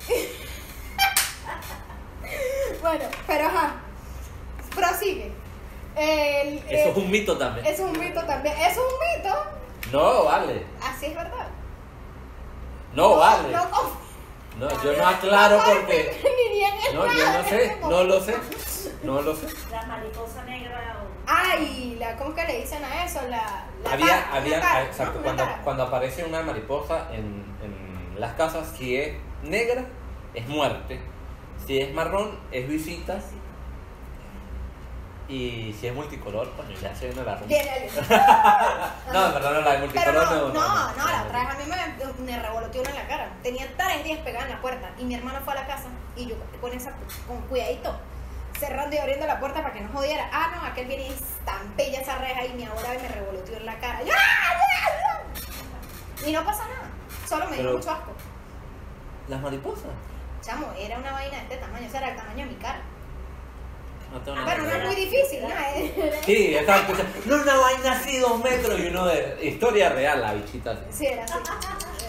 bueno, 2.81 3.05
pero 3.25 3.45
ajá. 3.45 3.75
Prosigue. 4.75 5.31
El- 5.95 6.63
Eso 6.69 6.89
es 6.89 6.97
un 6.97 7.09
mito 7.09 7.37
también. 7.37 7.65
eso 7.65 7.87
es 7.87 7.97
un 7.97 7.99
mito 7.99 8.23
también. 8.23 8.55
Eso 8.57 8.69
es 8.69 8.77
un 8.77 9.23
mito. 9.23 9.35
No, 9.91 10.25
vale. 10.25 10.63
Así 10.81 11.07
es 11.07 11.15
verdad. 11.15 11.47
No, 12.93 13.15
vale. 13.17 13.51
No, 13.51 14.06
No, 14.59 14.83
yo 14.83 14.97
no 14.97 15.07
aclaro 15.07 15.57
porque. 15.65 16.21
No, 16.93 17.13
yo 17.13 17.31
no 17.31 17.43
sé, 17.49 17.77
no 17.81 18.03
lo 18.03 18.21
sé. 18.21 18.35
No 19.03 19.21
lo 19.21 19.35
sé. 19.35 19.47
La 19.71 19.83
mariposa 19.85 20.43
negra. 20.45 20.97
o- 21.03 21.07
Ay, 21.29 21.97
la, 21.99 22.15
¿cómo 22.15 22.33
que 22.33 22.43
le 22.45 22.61
dicen 22.61 22.83
a 22.83 23.03
eso? 23.05 23.19
La, 23.29 23.65
la 23.83 23.91
Había, 23.91 24.29
había, 24.33 24.61
tara, 24.61 24.83
exacto, 24.83 25.19
cuando, 25.21 25.43
cuando 25.63 25.83
aparece 25.83 26.23
una 26.23 26.41
mariposa 26.41 27.07
en, 27.11 27.45
en 27.61 28.15
las 28.19 28.33
casas, 28.35 28.73
si 28.77 28.95
es 28.95 29.13
negra, 29.43 29.83
es 30.33 30.47
muerte. 30.47 30.99
Si 31.65 31.79
es 31.81 31.93
marrón, 31.93 32.39
es 32.51 32.67
visita. 32.67 33.19
Y 35.29 35.75
si 35.77 35.87
es 35.87 35.93
multicolor, 35.93 36.49
coño, 36.55 36.73
ya 36.81 36.95
se 36.95 37.07
viene 37.07 37.23
la 37.23 37.35
rumba. 37.35 37.47
No, 39.11 39.33
verdad 39.33 39.53
no, 39.53 39.61
la 39.61 39.71
de 39.73 39.79
multicolor 39.79 40.05
Pero 40.05 40.25
no, 40.25 40.47
no. 40.47 40.53
no, 40.53 40.93
no, 40.93 41.05
la 41.11 41.23
otra 41.23 41.39
vez 41.39 41.49
a 41.49 41.57
mí 41.57 41.63
me, 41.65 42.31
me 42.31 42.41
revoloteó 42.41 42.81
una 42.81 42.89
en 42.91 42.95
la 42.95 43.07
cara. 43.07 43.29
Tenía 43.43 43.67
tres 43.75 44.03
días 44.05 44.19
pegada 44.19 44.45
en 44.45 44.51
la 44.51 44.61
puerta 44.61 44.89
y 44.97 45.03
mi 45.03 45.15
hermano 45.15 45.39
fue 45.43 45.53
a 45.53 45.57
la 45.57 45.67
casa 45.67 45.87
y 46.15 46.27
yo 46.27 46.35
con 46.61 46.71
esa, 46.71 46.93
con 47.27 47.41
cuidadito, 47.49 47.93
cerrando 48.57 48.95
y 48.95 48.99
abriendo 48.99 49.27
la 49.27 49.39
puerta 49.39 49.61
para 49.61 49.73
que 49.73 49.81
no 49.81 49.89
jodiera. 49.91 50.29
Ah, 50.31 50.51
no, 50.55 50.63
aquel 50.65 50.87
viene 50.87 51.07
y 51.07 51.11
estampella 51.11 51.99
esa 51.99 52.17
reja 52.19 52.45
y 52.45 52.53
mi 52.53 52.63
abuela 52.63 52.89
me 53.01 53.07
revoloteó 53.09 53.57
en 53.57 53.65
la 53.65 53.77
cara. 53.79 53.99
¡ah! 53.99 55.19
Y 56.25 56.31
no 56.31 56.43
pasa 56.45 56.63
nada, 56.63 56.89
solo 57.27 57.49
me 57.49 57.57
dio 57.57 57.73
mucho 57.73 57.91
asco. 57.91 58.11
¿Las 59.27 59.41
mariposas? 59.41 59.91
Chamo, 60.41 60.67
era 60.77 60.97
una 60.97 61.11
vaina 61.11 61.37
de 61.37 61.43
este 61.43 61.57
tamaño, 61.57 61.85
o 61.85 61.91
sea, 61.91 61.99
era 61.99 62.11
el 62.11 62.15
tamaño 62.15 62.45
de 62.45 62.51
mi 62.51 62.55
cara. 62.55 62.79
No 64.11 64.19
tengo 64.21 64.37
Ah, 64.37 64.41
nada 64.45 64.55
pero 64.55 64.63
no 64.63 64.71
es 64.75 64.85
muy 64.85 64.95
difícil, 64.95 65.41
¿no? 65.43 65.49
Sí, 66.25 66.55
exacto. 66.55 66.93
No, 67.25 67.35
una 67.41 67.57
vaina 67.57 67.91
así, 67.91 68.17
dos 68.19 68.41
metros 68.43 68.79
y 68.79 68.87
uno 68.87 69.05
de. 69.05 69.37
Historia 69.43 69.89
real, 69.89 70.21
la 70.21 70.33
bichita 70.33 70.71
así. 70.71 70.81
Sí, 70.91 71.05
era 71.07 71.23
así. 71.25 71.33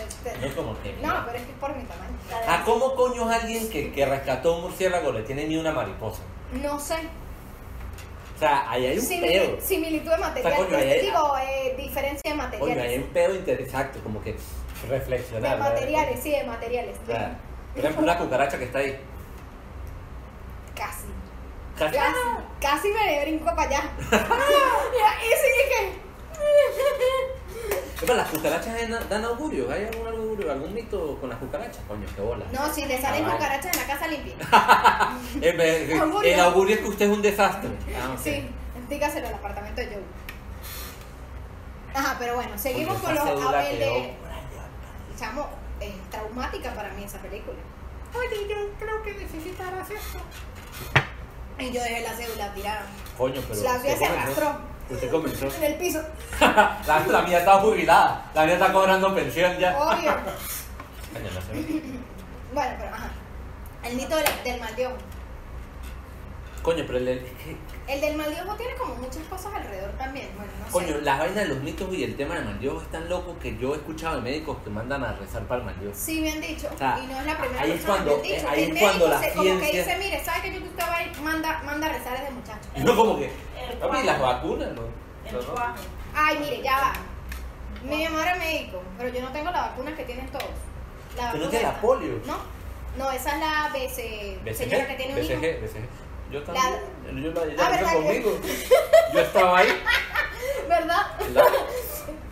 Este, 0.09 0.39
No 0.39 0.47
es 0.47 0.55
como 0.55 0.83
que. 0.83 0.93
No, 1.03 1.25
pero 1.27 1.39
es 1.39 1.45
que 1.45 1.53
es 1.53 1.59
por 1.59 1.77
mi 1.77 1.83
tamaño. 1.85 2.09
¿A 2.49 2.65
cómo 2.65 2.95
coño 2.95 3.31
es 3.31 3.43
alguien 3.43 3.69
que, 3.71 3.93
que 3.93 4.07
rescató 4.07 4.57
un 4.57 4.63
murciélago 4.63 5.13
le 5.13 5.23
tiene 5.23 5.47
ni 5.47 5.57
una 5.57 5.73
mariposa? 5.73 6.23
No 6.53 6.79
sé. 6.79 6.95
O 8.37 8.39
sea, 8.39 8.71
ahí 8.71 8.87
hay 8.87 8.99
un 8.99 9.05
Simili- 9.05 9.21
pedo. 9.33 9.61
similitud 9.61 10.11
de 10.13 10.17
material. 10.19 10.57
coño, 10.57 10.77
ahí 10.77 10.91
hay- 10.91 11.01
Digo, 11.01 11.37
eh, 11.39 11.75
diferencia 11.77 12.23
de 12.31 12.37
Coño, 12.39 12.43
materiales. 12.45 12.85
hay 12.93 12.99
un 12.99 13.05
pedo 13.09 13.35
interesante, 13.35 13.99
como 14.01 14.23
que 14.23 14.37
reflexionar. 14.89 15.57
de 15.57 15.57
materiales, 15.65 16.21
sí, 16.23 16.31
de 16.31 16.45
materiales. 16.45 16.97
O 17.03 17.07
sea, 17.11 17.37
por 17.75 17.81
ejemplo, 17.85 18.03
una 18.05 18.17
cucaracha 18.19 18.57
que 18.59 18.65
está 18.65 18.79
ahí. 18.79 18.97
casi. 20.77 21.07
Casi. 21.79 21.97
Casi, 21.97 22.19
casi 22.61 22.89
me 22.91 23.23
brinco 23.23 23.45
para 23.45 23.63
allá. 23.63 23.83
y 24.01 25.29
sí 25.35 25.51
que. 25.69 26.09
Epa, 28.05 28.15
las 28.15 28.29
cucarachas 28.29 29.09
dan- 29.09 29.25
augurio. 29.25 29.71
¿Hay 29.71 29.85
algún 29.87 30.07
augurio, 30.07 30.53
algún 30.53 30.73
mito 30.75 31.17
con 31.21 31.29
las 31.31 31.39
cucarachas? 31.39 31.81
Coño, 31.89 32.07
qué 32.15 32.23
bola. 32.23 32.45
No, 32.53 32.73
si 32.73 32.85
le 32.87 33.01
salen 33.01 33.25
Ah, 33.25 33.33
cucarachas 33.33 33.75
en 33.75 33.81
la 33.81 33.87
casa 33.87 34.07
limpia. 34.09 34.35
Eh. 35.43 35.99
El 36.25 36.41
augurio 36.41 36.77
es 36.77 36.81
que 36.83 36.89
usted 36.89 37.07
es 37.07 37.13
un 37.13 37.23
desastre. 37.23 37.71
Ah. 37.97 38.17
Sí, 38.23 38.49
dígaselo 38.89 39.29
al 39.29 39.35
apartamento 39.35 39.81
de 39.81 39.87
Joe. 39.89 40.03
Ajá, 41.95 42.17
pero 42.19 42.35
bueno, 42.37 42.57
seguimos 42.57 42.99
con 42.99 43.15
los 43.15 43.25
cédula 43.25 43.69
el 43.69 43.79
quedó 43.79 43.95
de. 43.95 44.15
Chamo, 45.19 45.49
es 45.81 46.11
traumática 46.11 46.73
para 46.75 46.91
mí 46.91 47.03
esa 47.05 47.19
película. 47.19 47.57
Oye, 48.15 48.49
yo 48.49 48.57
creo 48.79 49.03
que 49.03 49.15
necesitarás 49.15 49.91
esto. 49.91 50.19
Y 51.59 51.73
yo 51.73 51.83
dejé 51.83 52.03
la 52.03 52.13
cédula 52.13 52.53
tirada 52.55 52.87
Coño, 53.17 53.41
pero. 53.49 53.63
La 53.63 53.79
vida 53.79 53.97
se 53.97 54.05
arrastró. 54.07 54.61
Usted 54.91 55.11
comenzó. 55.11 55.47
en 55.57 55.65
el 55.65 55.75
piso. 55.75 56.01
la, 56.41 57.05
la 57.07 57.23
mía 57.23 57.39
está 57.41 57.59
jubilada. 57.61 58.31
La 58.35 58.45
mía 58.45 58.55
está 58.55 58.73
cobrando 58.73 59.15
pensión 59.15 59.59
ya. 59.59 59.77
Obvio. 59.79 60.17
Bueno, 62.51 62.73
pero 62.79 62.95
ajá. 62.95 63.11
El 63.85 63.97
mito 63.97 64.17
del, 64.17 64.25
del 64.43 64.59
mal 64.61 64.75
de 64.75 64.87
ojo. 64.87 64.97
Coño, 66.69 66.85
pero 66.87 66.99
el, 66.99 67.07
que- 67.07 67.57
El 67.95 68.01
del 68.03 68.17
mal 68.17 68.35
de 68.35 68.43
ojo 68.43 68.55
tiene 68.57 68.75
como 68.75 68.95
muchas 68.97 69.23
cosas 69.29 69.55
alrededor 69.55 69.91
también. 69.93 70.29
Bueno, 70.37 70.53
no 70.67 70.71
Coño, 70.71 70.87
sé. 70.99 71.01
las 71.01 71.19
vainas 71.19 71.37
de 71.37 71.47
los 71.47 71.59
mitos 71.61 71.95
y 71.95 72.05
el 72.05 72.15
tema 72.15 72.35
del 72.35 72.45
mandiojo 72.45 72.83
es 72.83 72.91
tan 72.91 73.09
loco 73.09 73.39
que 73.41 73.57
yo 73.57 73.73
he 73.73 73.79
escuchado 73.79 74.17
de 74.17 74.21
médicos 74.21 74.59
que 74.63 74.69
mandan 74.69 75.03
a 75.03 75.13
rezar 75.15 75.45
para 75.45 75.61
el 75.61 75.67
mandiojo. 75.67 75.97
Sí, 75.99 76.21
me 76.21 76.31
han 76.33 76.41
dicho, 76.43 76.69
O 76.75 76.77
sea, 76.77 76.99
y 77.03 77.07
no 77.07 77.19
es 77.19 77.25
la 77.25 77.39
primera 77.39 77.63
ahí 77.63 77.71
es 77.71 77.77
persona 77.81 78.05
cuando- 78.05 78.23
que 78.23 78.29
me 78.29 78.35
han 78.35 78.41
dicho. 78.41 78.49
ahí 78.51 78.63
el 78.65 78.77
es 78.77 78.83
cuando 78.83 78.99
médico 79.09 79.09
la 79.09 79.21
se- 79.31 79.35
como 79.35 79.61
que 79.61 79.67
dice, 79.79 79.97
mire, 79.99 80.25
¿sabe 80.25 80.43
que 80.43 80.53
yo 80.55 80.59
que 80.61 80.69
usted 80.69 80.85
va 80.85 80.97
a? 80.99 81.23
Manda, 81.23 81.63
manda 81.65 81.87
a 81.87 81.93
rezar 81.95 82.19
desde 82.19 82.31
muchacho. 82.35 82.69
Y 82.77 82.81
no 82.81 82.95
como 82.97 83.19
que, 83.19 83.25
El 83.71 83.79
papi, 83.79 84.03
las 84.05 84.21
vacunas, 84.21 84.69
¿no? 84.73 84.83
El 85.27 85.33
No, 85.35 85.41
no. 85.55 85.75
Ay, 86.15 86.39
mire, 86.39 86.63
ya 86.63 86.77
va. 86.77 86.93
Mi 87.83 88.05
mamá 88.05 88.23
era 88.25 88.35
médico, 88.37 88.83
pero 88.99 89.09
yo 89.09 89.23
no 89.23 89.33
tengo 89.33 89.51
la 89.51 89.61
vacuna 89.63 89.97
que 89.97 90.05
tienen 90.05 90.27
todos. 90.29 90.45
La 91.17 91.33
¿Tú 91.33 91.39
no 91.39 91.49
tienes 91.49 91.67
la 91.69 91.81
polio? 91.81 92.21
No, 92.27 92.37
no, 92.99 93.11
esa 93.11 93.35
es 93.37 93.41
la 93.41 93.71
BC, 93.73 94.55
señora 94.55 94.87
que 94.87 94.95
tiene 94.97 95.15
un 95.15 95.19
hijo. 95.25 95.41
BCG, 95.41 95.61
Yo 96.31 96.43
también. 96.43 96.65
Yo 97.23 97.33
la 97.33 97.45
ella 97.45 97.55
¿verdad 97.57 97.81
hizo 97.81 97.89
que- 97.89 97.95
conmigo. 97.95 98.41
Yo 99.15 99.21
estaba 99.21 99.59
ahí. 99.59 99.69
¿Verdad? 100.69 101.07
La- 101.33 101.45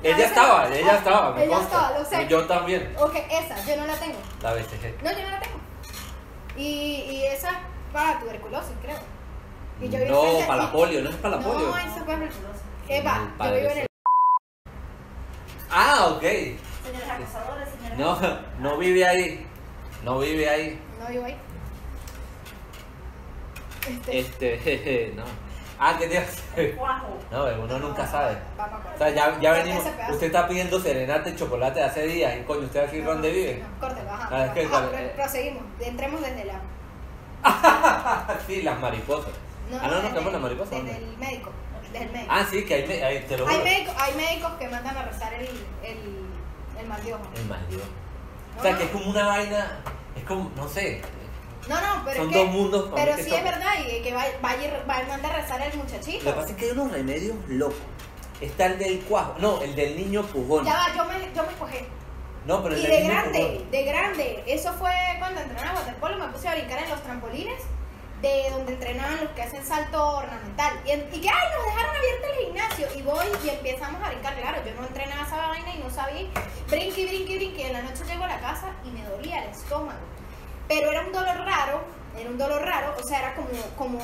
Ella 0.03 0.27
estaba, 0.27 0.69
ella 0.77 0.93
ah, 0.93 0.97
estaba, 0.99 1.33
me 1.35 1.45
ella 1.45 1.57
consta. 1.57 1.77
estaba, 1.77 1.99
lo 1.99 2.05
sé. 2.05 2.23
Y 2.23 2.29
yo 2.29 2.45
también, 2.47 2.95
Ok, 2.99 3.15
esa, 3.31 3.65
yo 3.67 3.77
no 3.77 3.87
la 3.87 3.95
tengo. 3.95 4.19
la 4.43 4.53
BCG. 4.53 5.03
No, 5.03 5.11
yo 5.11 5.23
no 5.23 5.31
la 5.31 5.41
tengo. 5.41 5.57
Y, 6.57 6.63
y 7.11 7.27
esa 7.27 7.51
es 7.51 7.57
para 7.93 8.21
tuberculosis, 8.21 8.73
creo. 8.83 8.99
Y 9.81 9.89
yo 9.89 9.99
vivo 10.05 10.23
No, 10.39 10.43
a 10.43 10.47
para 10.47 10.63
la 10.65 10.73
polio, 10.73 11.01
no 11.03 11.11
es 11.11 11.17
para 11.17 11.37
la 11.37 11.43
polio. 11.43 11.69
No, 11.69 11.77
esa 11.79 11.97
es 11.97 12.03
para 12.03 12.29
Eva, 12.89 13.29
El 13.41 13.49
yo 13.49 13.55
vivo 13.57 13.71
en 13.71 13.79
el... 13.79 13.87
Ah, 15.71 16.07
ok. 16.13 16.23
Señores 16.23 17.11
acosadores, 17.11 17.69
señores 17.71 17.99
No, 17.99 18.19
no 18.61 18.79
vive 18.79 19.07
ahí. 19.07 19.47
No 20.05 20.19
vive 20.19 20.49
ahí. 20.49 20.81
No 21.01 21.09
vivo 21.09 21.25
ahí. 21.25 21.37
Este, 24.09 24.55
Este, 24.55 25.13
no. 25.17 25.23
Ah, 25.79 25.95
¿qué 25.99 26.07
te 26.09 26.17
hace? 26.19 26.75
No, 27.31 27.45
uno 27.65 27.79
nunca 27.79 28.07
sabe. 28.07 28.37
O 28.95 28.99
sea, 28.99 29.11
ya, 29.11 29.39
ya 29.41 29.53
venimos. 29.53 29.85
Usted 30.11 30.27
está 30.29 30.49
pidiendo 30.49 30.81
serenata 30.81 31.29
y 31.29 31.37
chocolate 31.37 31.83
hace 31.83 32.07
días. 32.07 32.35
Y 32.39 32.45
coño, 32.45 32.63
¿usted 32.63 32.81
aquí 32.89 32.99
No, 33.01 33.11
dónde 33.13 33.29
no, 33.29 33.35
vive? 33.35 33.63
no, 33.63 33.81
córtelo, 33.81 34.11
ajá. 34.11 34.29
Ah, 34.33 34.55
que- 34.55 34.65
Ajá, 34.65 34.89
eh. 34.95 35.13
proseguimos. 35.15 35.63
Entremos 35.81 36.21
desde 36.23 36.45
la. 36.47 36.61
sí, 38.47 38.63
las 38.63 38.81
mariposas. 38.81 39.33
ah, 39.81 39.89
no, 39.89 40.03
no, 40.03 40.15
¿qué 40.15 40.31
las 40.31 40.41
mariposas? 40.41 40.83
Desde 40.83 40.97
el 40.97 41.17
médico. 41.19 41.51
Desde 41.93 42.07
el 42.07 42.13
médico. 42.13 42.33
Ah, 42.35 42.47
sí, 42.51 42.65
que 42.65 42.75
hay, 42.75 42.91
hay- 43.03 43.21
te 43.25 43.37
lo 43.37 43.47
hay, 43.47 43.59
médicos, 43.63 43.95
hay 43.99 44.15
médicos 44.15 44.53
que 44.59 44.69
mandan 44.69 44.97
a 44.97 45.03
rezar 45.03 45.35
el, 45.35 45.47
el, 45.83 45.99
el 46.81 46.87
mal 46.89 47.01
ojo. 47.13 47.21
El 47.37 47.45
mal 47.47 47.61
Dios. 47.69 47.83
No, 48.55 48.61
O 48.61 48.63
sea, 48.63 48.73
no. 48.73 48.79
que 48.79 48.85
es 48.85 48.91
como 48.91 49.11
una 49.11 49.27
vaina. 49.27 49.77
Es 50.17 50.25
como, 50.25 50.51
no 50.57 50.67
sé. 50.69 51.03
No, 51.69 51.81
no, 51.81 52.03
pero 52.05 52.17
Son 52.19 52.29
es 52.29 52.33
que. 52.37 52.45
dos 52.45 52.53
mundos 52.55 52.91
Pero 52.95 53.15
sí 53.17 53.35
es 53.35 53.43
verdad, 53.45 53.73
y 53.85 54.03
que 54.03 54.15
va, 54.15 54.25
vaya 54.41 54.65
y 54.65 54.71
re- 54.71 54.85
va 54.89 55.03
y 55.03 55.07
manda 55.07 55.29
a 55.29 55.33
rezar 55.41 55.61
el 55.63 55.77
muchachito. 55.79 56.25
Lo 56.25 56.31
que 56.35 56.41
pasa 56.41 56.51
es 56.53 56.57
que 56.57 56.65
hay 56.67 56.71
unos 56.73 56.93
remedios 56.93 57.37
locos. 57.49 57.77
Está 58.41 58.67
el 58.67 58.79
del 58.79 59.01
cuajo. 59.01 59.35
No, 59.39 59.61
el 59.63 59.75
del 59.75 59.97
niño 59.97 60.23
pujón. 60.23 60.65
Ya 60.65 60.75
va, 60.75 60.95
yo 60.95 61.05
me, 61.07 61.15
yo 61.35 61.43
me 61.43 61.53
cogé. 61.59 61.87
No, 62.45 62.63
pero 62.63 62.75
el 62.77 62.81
Y 62.81 62.83
del 62.87 62.91
de 62.93 63.01
niño 63.01 63.13
grande, 63.15 63.39
pujón. 63.41 63.71
de 63.71 63.85
grande. 63.85 64.45
Eso 64.47 64.73
fue 64.75 64.93
cuando 65.19 65.41
entrenaba 65.41 65.81
waterpolo, 65.81 66.17
me 66.19 66.29
puse 66.33 66.49
a 66.49 66.53
brincar 66.55 66.79
en 66.83 66.91
los 66.91 67.03
trampolines 67.03 67.63
de 68.23 68.51
donde 68.51 68.73
entrenaban 68.75 69.21
los 69.25 69.31
que 69.33 69.43
hacen 69.43 69.65
salto 69.67 70.19
ornamental. 70.19 70.73
Y, 70.85 71.21
que, 71.21 71.29
ay, 71.29 71.49
nos 71.57 71.65
dejaron 71.67 71.97
abierto 71.97 72.27
el 72.39 72.47
gimnasio. 72.47 72.87
Y 72.97 73.03
voy 73.03 73.27
y 73.45 73.49
empezamos 73.49 74.03
a 74.03 74.09
brincar. 74.11 74.35
Claro, 74.37 74.59
yo 74.65 74.75
no 74.81 74.87
entrenaba 74.87 75.27
esa 75.27 75.37
vaina 75.49 75.75
y 75.75 75.79
no 75.79 75.91
sabía. 75.91 76.27
Brinqui, 76.69 77.07
brinqui, 77.07 77.37
brinqui. 77.37 77.61
Y 77.63 77.65
en 77.65 77.73
la 77.73 77.83
noche 77.83 78.05
llego 78.07 78.25
a 78.25 78.29
la 78.29 78.41
casa 78.41 78.69
y 78.85 78.91
me 78.91 79.03
dolía 79.05 79.43
el 79.45 79.51
estómago. 79.51 79.99
Pero 80.69 80.91
era 80.91 81.01
un 81.03 81.13
dolor 81.13 81.37
raro, 81.45 81.81
era 82.19 82.29
un 82.31 82.39
dolor 82.39 82.63
raro, 82.63 82.95
o 82.99 83.03
sea, 83.07 83.19
era 83.21 83.35
como, 83.35 83.49
como 83.77 83.99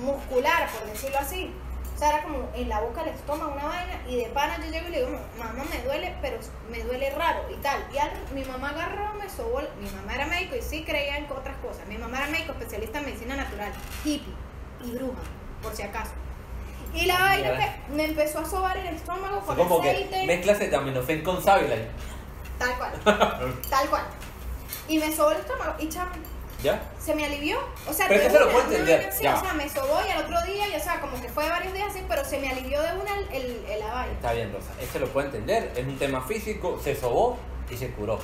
muscular, 0.00 0.68
por 0.70 0.86
decirlo 0.90 1.18
así. 1.18 1.52
O 1.94 1.98
sea, 1.98 2.08
era 2.10 2.22
como 2.24 2.48
en 2.54 2.68
la 2.68 2.80
boca, 2.80 3.02
el 3.02 3.10
estómago, 3.10 3.52
una 3.52 3.64
vaina, 3.66 4.00
y 4.08 4.16
de 4.16 4.24
pana 4.26 4.56
yo 4.58 4.70
llego 4.70 4.88
y 4.88 4.90
le 4.90 5.04
digo, 5.04 5.18
mamá, 5.38 5.64
me 5.70 5.82
duele, 5.84 6.14
pero 6.20 6.38
me 6.68 6.80
duele 6.82 7.10
raro 7.10 7.42
y 7.52 7.54
tal. 7.62 7.84
Y 7.94 7.98
al- 7.98 8.10
mi 8.34 8.44
mamá 8.44 8.70
agarró, 8.70 9.14
me 9.14 9.28
sobó, 9.30 9.60
mi 9.80 9.88
mamá 9.90 10.14
era 10.14 10.26
médico 10.26 10.56
y 10.56 10.62
sí 10.62 10.82
creía 10.84 11.18
en 11.18 11.30
otras 11.30 11.56
cosas. 11.58 11.86
Mi 11.86 11.96
mamá 11.96 12.18
era 12.18 12.26
médico, 12.26 12.52
especialista 12.52 12.98
en 12.98 13.04
medicina 13.06 13.36
natural, 13.36 13.72
hippie 14.04 14.34
y 14.84 14.90
bruja, 14.90 15.20
por 15.62 15.74
si 15.74 15.82
acaso. 15.82 16.10
Y 16.92 17.06
la 17.06 17.18
vaina 17.18 17.56
que 17.56 17.92
me 17.94 18.04
empezó 18.06 18.40
a 18.40 18.44
sobar 18.44 18.76
el 18.76 18.86
estómago 18.88 19.40
con 19.40 19.56
como 19.56 19.80
que 19.80 19.90
aceite. 19.90 20.26
mezclas 20.26 20.56
acetaminofén 20.56 21.22
con 21.22 21.42
sábila. 21.42 21.76
Tal 22.58 22.76
cual, 22.76 22.92
tal 23.70 23.88
cual. 23.88 24.02
Y 24.88 24.98
me 24.98 25.10
sobó 25.14 25.30
el 25.30 25.38
estómago 25.38 25.74
y 25.78 25.88
chamo, 25.88 26.12
¿Ya? 26.62 26.82
se 26.98 27.14
me 27.14 27.24
alivió. 27.24 27.58
O 27.88 27.92
sea, 27.92 28.06
Pero 28.08 28.22
de 28.24 28.30
se 28.30 28.38
lo 28.40 28.50
puedo 28.50 28.64
entender, 28.64 29.10
ya. 29.20 29.34
o 29.36 29.40
sea, 29.40 29.54
me 29.54 29.68
sobó 29.68 29.98
y 30.06 30.10
al 30.10 30.24
otro 30.24 30.42
día, 30.42 30.68
y, 30.68 30.76
o 30.76 30.80
sea, 30.82 31.00
como 31.00 31.20
que 31.20 31.28
fue 31.28 31.48
varios 31.48 31.72
días 31.72 31.88
así, 31.90 32.02
pero 32.08 32.24
se 32.24 32.38
me 32.38 32.50
alivió 32.50 32.80
de 32.82 32.92
una 32.94 33.18
el, 33.18 33.28
el, 33.32 33.64
el. 33.66 33.82
Está 34.12 34.32
bien, 34.32 34.52
Rosa. 34.52 34.70
Este 34.80 34.98
lo 35.00 35.08
puedo 35.08 35.26
entender. 35.26 35.72
Es 35.76 35.86
un 35.86 35.98
tema 35.98 36.20
físico. 36.22 36.78
Se 36.82 36.94
sobó 36.94 37.38
y 37.70 37.76
se 37.76 37.90
curó. 37.90 38.18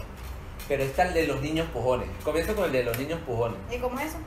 Pero 0.68 0.83
está 0.85 1.03
el 1.09 1.14
de 1.14 1.27
los 1.27 1.40
niños 1.40 1.66
pujones. 1.73 2.09
Comienzo 2.25 2.55
con 2.55 2.66
el 2.66 2.73
de 2.73 2.85
los 2.85 2.96
niños 2.99 3.18
pujones. 3.27 3.59
¿Y 3.70 3.79
cómo 3.79 3.99
es 3.99 4.07
eso? 4.07 4.18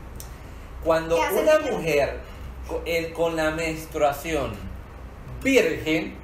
Cuando 0.84 1.16
¿Qué 1.16 1.24
hace 1.24 1.40
el 1.40 1.44
una 1.48 1.72
mujer 1.72 2.20
el- 2.86 3.14
con 3.14 3.36
la 3.36 3.52
menstruación 3.52 4.54
virgen 5.42 6.16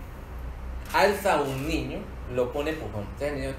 alza 0.94 1.36
a 1.36 1.42
un 1.42 1.68
niño, 1.68 2.00
lo 2.34 2.52
pone 2.52 2.74
pujón. 2.74 3.04
Entonces 3.14 3.32
el 3.34 3.40
niño- 3.42 3.56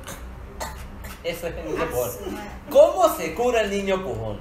Eso 1.24 1.46
es 1.48 1.54
el 1.54 1.64
niño 1.66 1.87
pujón. 1.90 2.11
¿Cómo 2.70 3.09
se 3.16 3.35
cura 3.35 3.61
el 3.62 3.70
niño 3.70 4.02
pujón? 4.02 4.38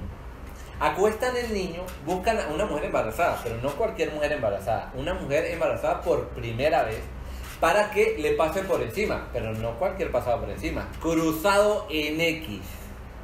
Acuestan 0.80 1.36
el 1.36 1.52
niño, 1.52 1.82
buscan 2.06 2.38
a 2.38 2.48
una 2.48 2.64
mujer 2.64 2.86
embarazada, 2.86 3.38
pero 3.42 3.56
no 3.58 3.70
cualquier 3.76 4.12
mujer 4.12 4.32
embarazada, 4.32 4.90
una 4.94 5.12
mujer 5.12 5.44
embarazada 5.46 6.00
por 6.00 6.28
primera 6.28 6.84
vez 6.84 7.00
para 7.60 7.90
que 7.90 8.16
le 8.18 8.32
pase 8.32 8.62
por 8.62 8.80
encima, 8.80 9.28
pero 9.32 9.52
no 9.52 9.78
cualquier 9.78 10.10
pasado 10.10 10.40
por 10.40 10.48
encima, 10.48 10.88
cruzado 11.00 11.86
en 11.90 12.18
X. 12.18 12.60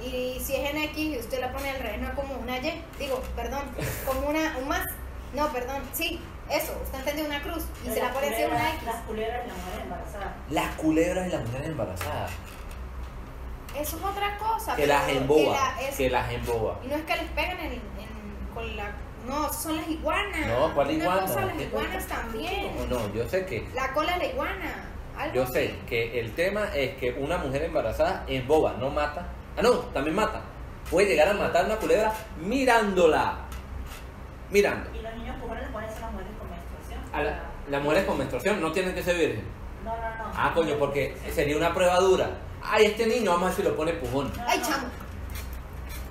Y 0.04 0.38
si 0.44 0.54
es 0.56 0.70
en 0.70 0.76
X 0.76 0.98
y 0.98 1.18
usted 1.18 1.40
la 1.40 1.50
pone 1.50 1.70
al 1.70 1.78
revés, 1.78 1.98
no 2.02 2.08
es 2.08 2.14
como 2.14 2.34
una 2.34 2.58
Y, 2.58 2.84
digo, 2.98 3.22
perdón, 3.34 3.62
como 4.04 4.28
una, 4.28 4.58
un 4.60 4.68
más. 4.68 4.84
No, 5.34 5.48
perdón, 5.48 5.82
sí, 5.94 6.20
eso, 6.50 6.78
usted 6.84 6.98
entendió 6.98 7.24
una 7.24 7.42
cruz 7.42 7.64
y 7.84 7.90
se 7.90 8.00
la 8.00 8.12
pone 8.12 8.28
así 8.28 8.44
una 8.44 8.74
X. 8.74 8.82
Las 8.84 9.02
culeras 9.02 9.46
y 9.46 9.48
la 9.48 9.54
mujer 9.54 9.80
embarazada. 9.82 10.36
Las 10.50 10.74
culebras 10.76 11.26
y 11.26 11.30
las 11.30 11.44
mujeres 11.46 11.68
embarazadas, 11.68 12.30
Eso 13.78 13.96
es 13.96 14.02
otra 14.04 14.38
cosa. 14.38 14.74
que 14.76 14.86
las 14.86 15.08
emboba, 15.08 15.52
la- 15.80 15.96
que 15.96 16.10
las 16.10 16.32
emboba. 16.32 16.78
Y 16.84 16.88
no 16.88 16.96
es 16.96 17.02
que 17.02 17.16
les 17.16 17.30
pegan 17.30 17.58
en, 17.60 17.72
en- 17.72 17.80
con 18.54 18.76
la... 18.76 18.90
No, 19.26 19.52
son 19.52 19.76
las 19.76 19.88
iguanas. 19.88 20.46
No, 20.46 20.72
¿cuál 20.74 20.90
iguana? 20.92 21.20
cosa, 21.22 21.44
las 21.46 21.56
¿Qué 21.56 21.64
iguanas 21.64 22.06
también. 22.06 22.88
No, 22.88 22.98
no, 23.00 23.14
yo 23.14 23.28
sé 23.28 23.44
que 23.44 23.66
La 23.74 23.92
cola 23.92 24.12
de 24.12 24.18
la 24.18 24.24
iguana. 24.26 24.84
algo 25.18 25.34
Yo 25.34 25.42
así. 25.42 25.52
sé 25.52 25.74
que 25.88 26.20
el 26.20 26.32
tema 26.34 26.68
es 26.74 26.96
que 26.96 27.10
una 27.12 27.38
mujer 27.38 27.64
embarazada 27.64 28.24
es 28.28 28.46
boba, 28.46 28.74
no 28.78 28.88
mata. 28.90 29.26
Ah, 29.58 29.62
no, 29.62 29.70
también 29.92 30.14
mata. 30.14 30.42
Puede 30.90 31.08
llegar 31.08 31.28
a 31.28 31.32
matar 31.34 31.64
una 31.66 31.76
culebra 31.76 32.12
mirándola. 32.40 33.38
Mirando. 34.50 34.90
Y 34.96 35.02
los 35.02 35.14
niños 35.16 35.36
pujones 35.40 35.62
les 35.64 35.72
ponen 35.72 35.90
a 35.90 35.92
las 36.00 36.12
mujeres 36.12 36.32
con 36.38 36.48
menstruación. 36.50 37.00
A 37.12 37.22
la- 37.22 37.42
las 37.68 37.82
mujeres 37.82 38.04
con 38.04 38.18
menstruación 38.18 38.60
no 38.60 38.70
tienen 38.72 38.94
que 38.94 39.02
ser 39.02 39.16
virgen. 39.16 39.44
No, 39.84 39.90
no, 39.90 40.00
no. 40.00 40.32
Ah, 40.36 40.52
coño, 40.54 40.76
porque 40.78 41.16
sería 41.34 41.56
una 41.56 41.74
prueba 41.74 41.98
dura. 41.98 42.30
Ay, 42.68 42.87
este 42.87 43.07
niño, 43.07 43.31
vamos 43.33 43.44
a 43.44 43.46
ver 43.48 43.57
si 43.57 43.62
lo 43.62 43.76
pone 43.76 43.92
pujón. 43.94 44.33
No, 44.37 44.44
Ay, 44.46 44.61
chamo. 44.62 44.88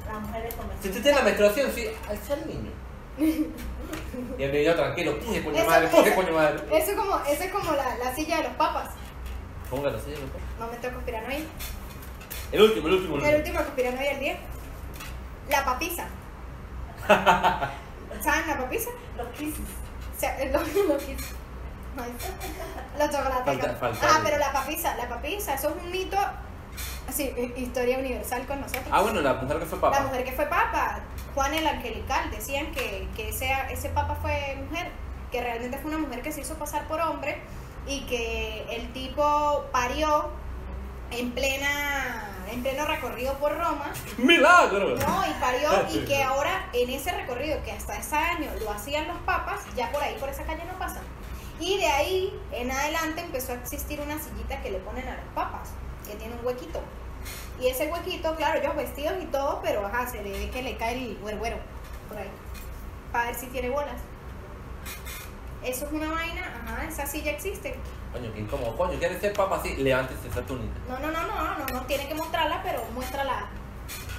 Las 0.07 0.21
mujeres 0.21 0.53
con 0.55 0.65
Si 0.81 0.89
tú 0.89 0.93
tienes 1.01 1.15
la 1.15 1.21
menstruación, 1.23 1.71
sí, 1.73 1.87
al 2.07 2.47
niño. 2.47 2.71
Y 4.37 4.43
el 4.43 4.51
niño 4.51 4.75
tranquilo, 4.75 5.19
puje 5.19 5.43
coño 5.43 5.57
Eso- 5.57 5.69
madre, 5.69 5.87
puje 5.87 6.07
eso- 6.09 6.15
coño 6.15 6.31
madre. 6.33 6.59
Eso 6.77 6.91
es 6.91 6.97
como, 6.97 7.17
eso 7.19 7.43
es 7.43 7.51
como 7.51 7.71
la, 7.73 7.97
la 7.97 8.15
silla 8.15 8.37
de 8.37 8.43
los 8.43 8.53
papas. 8.53 8.89
Póngalo 9.69 9.97
así, 9.97 10.11
loco. 10.11 10.39
No 10.59 10.67
me 10.67 10.77
tengo 10.77 10.95
conspiranoia. 10.95 11.39
El 12.51 12.61
último, 12.61 12.87
el 12.87 12.93
último, 12.93 13.17
el 13.17 13.23
El 13.23 13.35
último. 13.35 13.37
último 13.39 13.57
conspiranoia 13.65 14.09
del 14.11 14.19
día. 14.19 14.37
La 15.49 15.65
papiza. 15.65 16.07
¿Saben 17.07 18.47
la 18.47 18.57
papisa? 18.57 18.89
Los 19.17 19.27
kisses. 19.29 19.59
O 20.15 20.19
sea, 20.19 20.37
lo, 20.45 20.59
lo 20.59 20.97
que- 20.97 21.11
Ay, 21.11 21.17
Falta- 23.45 23.75
falta 23.75 24.07
ah, 24.09 24.17
el- 24.17 24.23
pero 24.23 24.37
la 24.37 24.51
papisa, 24.51 24.95
la 24.95 25.07
papisa, 25.09 25.53
eso 25.53 25.69
es 25.69 25.75
un 25.83 25.91
mito, 25.91 26.17
así, 27.07 27.23
hi- 27.37 27.53
historia 27.61 27.97
universal 27.99 28.45
con 28.45 28.61
nosotros. 28.61 28.85
Ah, 28.91 29.01
bueno, 29.01 29.21
la 29.21 29.33
mujer 29.33 29.59
que 29.59 29.65
fue 29.65 29.77
La 29.79 29.81
papa. 29.91 30.01
mujer 30.03 30.23
que 30.23 30.31
fue 30.31 30.45
papa, 30.45 30.99
Juan 31.33 31.53
el 31.53 31.67
Angelical, 31.67 32.31
decían 32.31 32.71
que, 32.71 33.07
que 33.15 33.29
ese, 33.29 33.51
ese 33.69 33.89
papa 33.89 34.15
fue 34.21 34.57
mujer, 34.69 34.89
que 35.31 35.41
realmente 35.41 35.77
fue 35.77 35.89
una 35.91 35.99
mujer 35.99 36.21
que 36.21 36.31
se 36.31 36.41
hizo 36.41 36.55
pasar 36.55 36.87
por 36.87 36.99
hombre 37.01 37.41
y 37.87 38.01
que 38.05 38.65
el 38.69 38.91
tipo 38.93 39.65
parió 39.71 40.29
en 41.11 41.31
plena 41.31 42.31
en 42.51 42.61
pleno 42.61 42.85
recorrido 42.85 43.33
por 43.39 43.57
Roma 43.57 43.91
¡Milagro! 44.17 44.95
no, 44.95 45.27
y 45.27 45.33
parió 45.39 45.69
y 45.91 46.05
que 46.05 46.21
ahora 46.23 46.67
en 46.73 46.89
ese 46.91 47.11
recorrido 47.11 47.61
que 47.63 47.71
hasta 47.71 47.97
ese 47.97 48.15
año 48.15 48.49
lo 48.61 48.71
hacían 48.71 49.07
los 49.07 49.17
papas, 49.19 49.61
ya 49.75 49.91
por 49.91 50.01
ahí 50.03 50.15
por 50.19 50.29
esa 50.29 50.43
calle 50.43 50.63
no 50.71 50.77
pasan. 50.77 51.01
Y 51.59 51.77
de 51.77 51.87
ahí 51.87 52.39
en 52.51 52.71
adelante 52.71 53.21
empezó 53.21 53.53
a 53.53 53.55
existir 53.55 54.01
una 54.01 54.19
sillita 54.19 54.61
que 54.61 54.71
le 54.71 54.79
ponen 54.79 55.07
a 55.07 55.15
los 55.15 55.25
papas, 55.33 55.69
que 56.07 56.15
tiene 56.15 56.35
un 56.35 56.45
huequito. 56.45 56.81
Y 57.59 57.67
ese 57.67 57.87
huequito, 57.87 58.35
claro, 58.35 58.59
ellos 58.59 58.75
vestidos 58.75 59.15
y 59.21 59.25
todo, 59.27 59.61
pero 59.63 59.85
ajá, 59.85 60.07
se 60.07 60.21
le 60.21 60.31
ve 60.31 60.49
que 60.49 60.61
le 60.61 60.75
cae 60.77 60.93
el 60.93 61.17
güero 61.21 61.57
por 62.09 62.17
ahí. 62.17 62.29
Para 63.11 63.27
ver 63.27 63.35
si 63.35 63.47
tiene 63.47 63.69
bolas. 63.69 64.01
Eso 65.63 65.85
es 65.85 65.91
una 65.91 66.11
vaina, 66.11 66.61
ajá, 66.63 66.85
esa 66.85 67.07
silla 67.07 67.31
existe. 67.31 67.75
Coño, 68.11 68.31
qué 68.33 68.41
incómodo. 68.41 68.75
Coño, 68.77 68.99
¿quieres 68.99 69.19
ser 69.19 69.33
papa 69.33 69.57
así? 69.57 69.75
Levántese 69.77 70.27
esa 70.27 70.41
túnica. 70.41 70.73
No, 70.87 70.99
no, 70.99 71.11
no, 71.11 71.25
no, 71.25 71.57
no, 71.57 71.65
no, 71.73 71.81
tiene 71.85 72.07
que 72.07 72.13
mostrarla, 72.13 72.61
pero 72.63 72.83
muéstrala. 72.93 73.47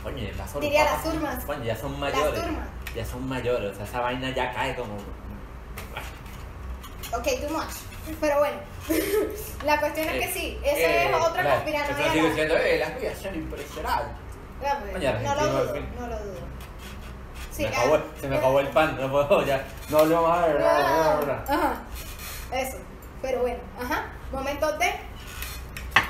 Coño, 0.02 0.28
las 0.36 0.60
Diría 0.60 0.84
las 0.84 1.02
turmas. 1.02 1.44
Coño, 1.44 1.64
ya 1.64 1.76
son 1.76 1.98
mayores. 2.00 2.42
turmas. 2.42 2.68
Ya 2.94 3.04
son 3.04 3.28
mayores. 3.28 3.72
O 3.72 3.74
sea, 3.74 3.84
esa 3.84 4.00
vaina 4.00 4.30
ya 4.30 4.52
cae 4.52 4.74
como. 4.74 4.96
Ok, 7.18 7.24
too 7.40 7.50
much. 7.50 8.18
Pero 8.20 8.38
bueno, 8.38 8.56
la 9.64 9.80
cuestión 9.80 10.08
es 10.08 10.26
que 10.26 10.32
sí, 10.32 10.58
esa 10.62 10.76
Eh, 10.78 11.10
es 11.10 11.14
otra 11.26 11.42
conspiranoia. 11.54 11.90
Eso 12.00 12.12
sigue 12.12 12.28
diciendo, 12.28 12.56
eh, 12.56 12.78
las 12.78 13.00
vías 13.00 13.18
son 13.18 13.34
impresionantes. 13.34 14.08
Ya, 14.62 14.80
pues, 14.80 15.22
no 15.22 15.34
lo 15.34 15.46
dudo, 15.48 15.74
no 16.00 16.06
lo 16.06 16.18
dudo. 16.18 16.46
Se 17.50 17.62
me 17.62 17.68
acabó, 17.68 17.98
se 18.20 18.28
me 18.28 18.36
acabó 18.36 18.60
el 18.60 18.68
pan, 18.68 18.96
no 19.00 19.10
puedo 19.10 19.44
ya. 19.44 19.64
No, 19.88 19.98
Ah, 19.98 20.06
no, 20.08 21.20
no, 21.20 21.26
no. 21.26 21.32
Ajá, 21.32 21.74
eso. 22.52 22.76
Pero 23.22 23.40
bueno, 23.40 23.58
ajá, 23.82 24.06
momentos 24.30 24.78
de... 24.78 24.92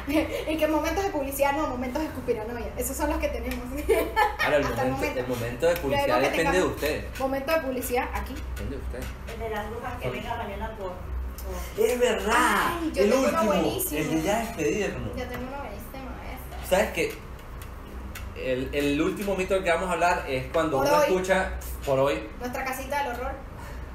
¿En 0.46 0.58
qué 0.58 0.66
momentos 0.68 1.04
de 1.04 1.10
publicidad? 1.10 1.52
No, 1.52 1.66
momentos 1.66 2.02
de 2.02 2.08
conspiranoia. 2.10 2.66
Esos 2.76 2.96
son 2.96 3.10
los 3.10 3.18
que 3.18 3.28
tenemos. 3.28 3.64
Ahora, 4.44 4.56
el 4.56 4.64
Hasta 4.64 4.82
el 4.82 4.90
momento, 4.92 4.96
momento. 4.96 5.20
el 5.20 5.26
momento 5.26 5.66
de 5.66 5.76
publicidad 5.76 6.20
que 6.20 6.28
depende 6.30 6.58
de 6.58 6.64
usted. 6.64 7.04
Momento 7.18 7.52
de 7.52 7.60
publicidad 7.60 8.08
aquí. 8.14 8.34
Depende 8.34 8.76
de 8.76 8.82
usted. 8.82 9.00
El 9.34 9.40
de 9.40 9.50
las 9.50 9.70
brujas 9.70 9.92
que 10.00 10.10
venga 10.10 10.36
mañana 10.36 10.70
por. 10.78 10.92
por- 10.92 11.84
Es 11.84 11.98
verdad. 12.00 12.32
Ay, 12.36 12.92
yo 12.94 13.02
el 13.02 13.10
tengo 13.10 13.16
uno 13.18 13.26
último. 13.32 13.44
buenísimo. 13.52 14.00
El 14.00 14.10
de 14.10 14.22
ya 14.22 14.38
despedirnos. 14.38 15.16
Ya 15.16 15.28
tengo 15.28 15.46
una 15.48 15.58
buenísima 15.58 16.12
esta. 16.60 16.68
¿Sabes 16.76 16.92
qué? 16.92 17.14
El, 18.36 18.70
el 18.74 19.00
último 19.00 19.34
mito 19.34 19.54
del 19.54 19.64
que 19.64 19.70
vamos 19.70 19.88
a 19.88 19.92
hablar 19.92 20.24
es 20.28 20.46
cuando 20.52 20.76
Por 20.78 20.86
uno 20.86 20.96
hoy. 20.98 21.04
escucha, 21.06 21.52
por 21.86 21.98
hoy, 21.98 22.28
Nuestra 22.38 22.64
casita 22.64 23.02
del 23.02 23.14
horror. 23.16 23.32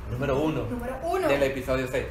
número 0.10 0.40
uno. 0.40 0.64
Número 0.64 0.98
uno. 1.04 1.28
del 1.28 1.44
episodio 1.44 1.88
6. 1.90 2.06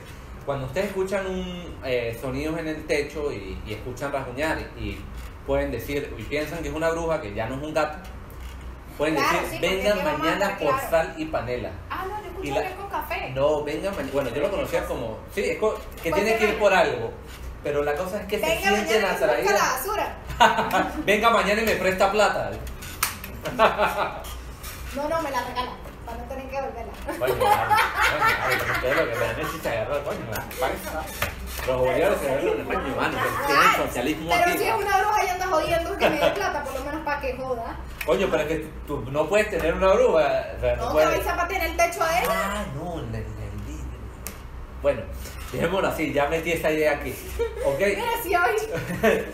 Cuando 0.51 0.67
ustedes 0.67 0.89
escuchan 0.89 1.25
un, 1.29 1.79
eh, 1.85 2.19
sonidos 2.21 2.59
en 2.59 2.67
el 2.67 2.85
techo 2.85 3.31
y, 3.31 3.57
y 3.65 3.73
escuchan 3.75 4.11
rasguñar 4.11 4.59
y 4.77 4.99
pueden 5.47 5.71
decir, 5.71 6.13
y 6.19 6.25
piensan 6.25 6.61
que 6.61 6.71
es 6.71 6.75
una 6.75 6.91
bruja, 6.91 7.21
que 7.21 7.33
ya 7.33 7.47
no 7.47 7.55
es 7.55 7.63
un 7.63 7.73
gato, 7.73 7.99
pueden 8.99 9.15
Claro, 9.15 9.43
decir, 9.43 9.61
sí, 9.61 9.61
vengan 9.61 9.99
mañana 10.03 10.59
por 10.59 10.73
claro. 10.75 10.91
sal 10.91 11.15
y 11.17 11.27
panela. 11.27 11.71
Ah, 11.89 12.05
no, 12.09 12.17
yo 12.21 12.25
Y 12.43 12.49
escucho 12.49 12.55
la- 12.57 12.63
que 12.63 12.67
es 12.67 12.75
con 12.75 12.91
café. 12.91 13.31
No, 13.33 13.63
vengan 13.63 13.93
mañana. 13.95 14.11
Bueno, 14.13 14.31
yo 14.31 14.41
lo 14.43 14.51
conocía 14.51 14.85
como, 14.87 15.19
sí, 15.33 15.41
es 15.43 15.51
que 15.51 15.59
¿Cuál 15.59 15.75
tiene 16.01 16.37
que 16.37 16.45
ir 16.49 16.59
por 16.59 16.75
algo. 16.75 17.13
Pero 17.63 17.85
la 17.85 17.95
cosa 17.95 18.21
es 18.21 18.27
que 18.27 18.41
se 18.41 18.59
sienten 18.59 18.99
y 18.99 19.03
la 19.03 19.11
atraídas. 19.13 19.53
basura. 19.55 20.17
Venga 21.07 21.31
mañana 21.31 21.63
y 21.63 21.65
me 21.65 21.77
presta 21.77 22.11
plata. 22.11 22.51
No, 23.57 25.09
no, 25.09 25.23
me 25.23 25.31
la 25.31 25.45
regala. 25.45 25.73
Que 26.51 26.57
devolverla. 26.57 26.93
Coño, 27.07 27.35
coño, 27.39 28.73
ustedes 28.75 28.97
lo 28.97 29.05
que 29.07 29.41
hecho 29.41 29.57
es 29.57 29.67
agarrar, 29.67 30.03
coño. 30.03 30.19
Los 31.67 31.79
bolívares 31.79 32.19
se 32.19 32.27
ven 32.27 32.65
coño, 32.65 32.97
mano, 32.97 33.19
tienen 33.47 33.77
socialismo 33.77 34.31
Pero 34.31 34.59
si 34.59 34.65
es 34.65 34.75
una 34.75 34.99
bruja 34.99 35.25
y 35.25 35.29
anda 35.29 35.47
jodiendo 35.47 35.97
que 35.97 36.11
me 36.11 36.19
dé 36.19 36.31
plata, 36.31 36.65
por 36.65 36.75
lo 36.75 36.85
menos 36.85 37.01
para 37.03 37.21
que 37.21 37.37
joda. 37.37 37.77
Coño, 38.05 38.29
pero 38.31 38.43
es 38.43 38.49
que 38.49 38.69
tú, 38.87 39.05
no 39.13 39.29
puedes 39.29 39.51
tener 39.51 39.75
una 39.75 39.93
bruja. 39.93 40.45
No, 40.77 40.91
puedes. 40.91 41.11
vais 41.11 41.27
a 41.29 41.37
patear 41.37 41.63
el 41.67 41.77
techo 41.77 42.03
a 42.03 42.19
ella. 42.21 42.29
Ah, 42.31 42.65
no, 42.75 42.99
en 42.99 43.09
el, 43.09 43.15
en 43.15 43.21
el 43.21 43.57
vidrio. 43.67 43.99
Bueno, 44.83 45.03
dejémoslo 45.53 45.89
así, 45.89 46.13
ya 46.13 46.27
metí 46.27 46.51
esa 46.51 46.73
idea 46.73 46.93
aquí. 46.93 47.15
¿Ok? 47.65 47.79
Mira, 47.79 48.11
si 48.25 48.35
hoy 48.35 48.57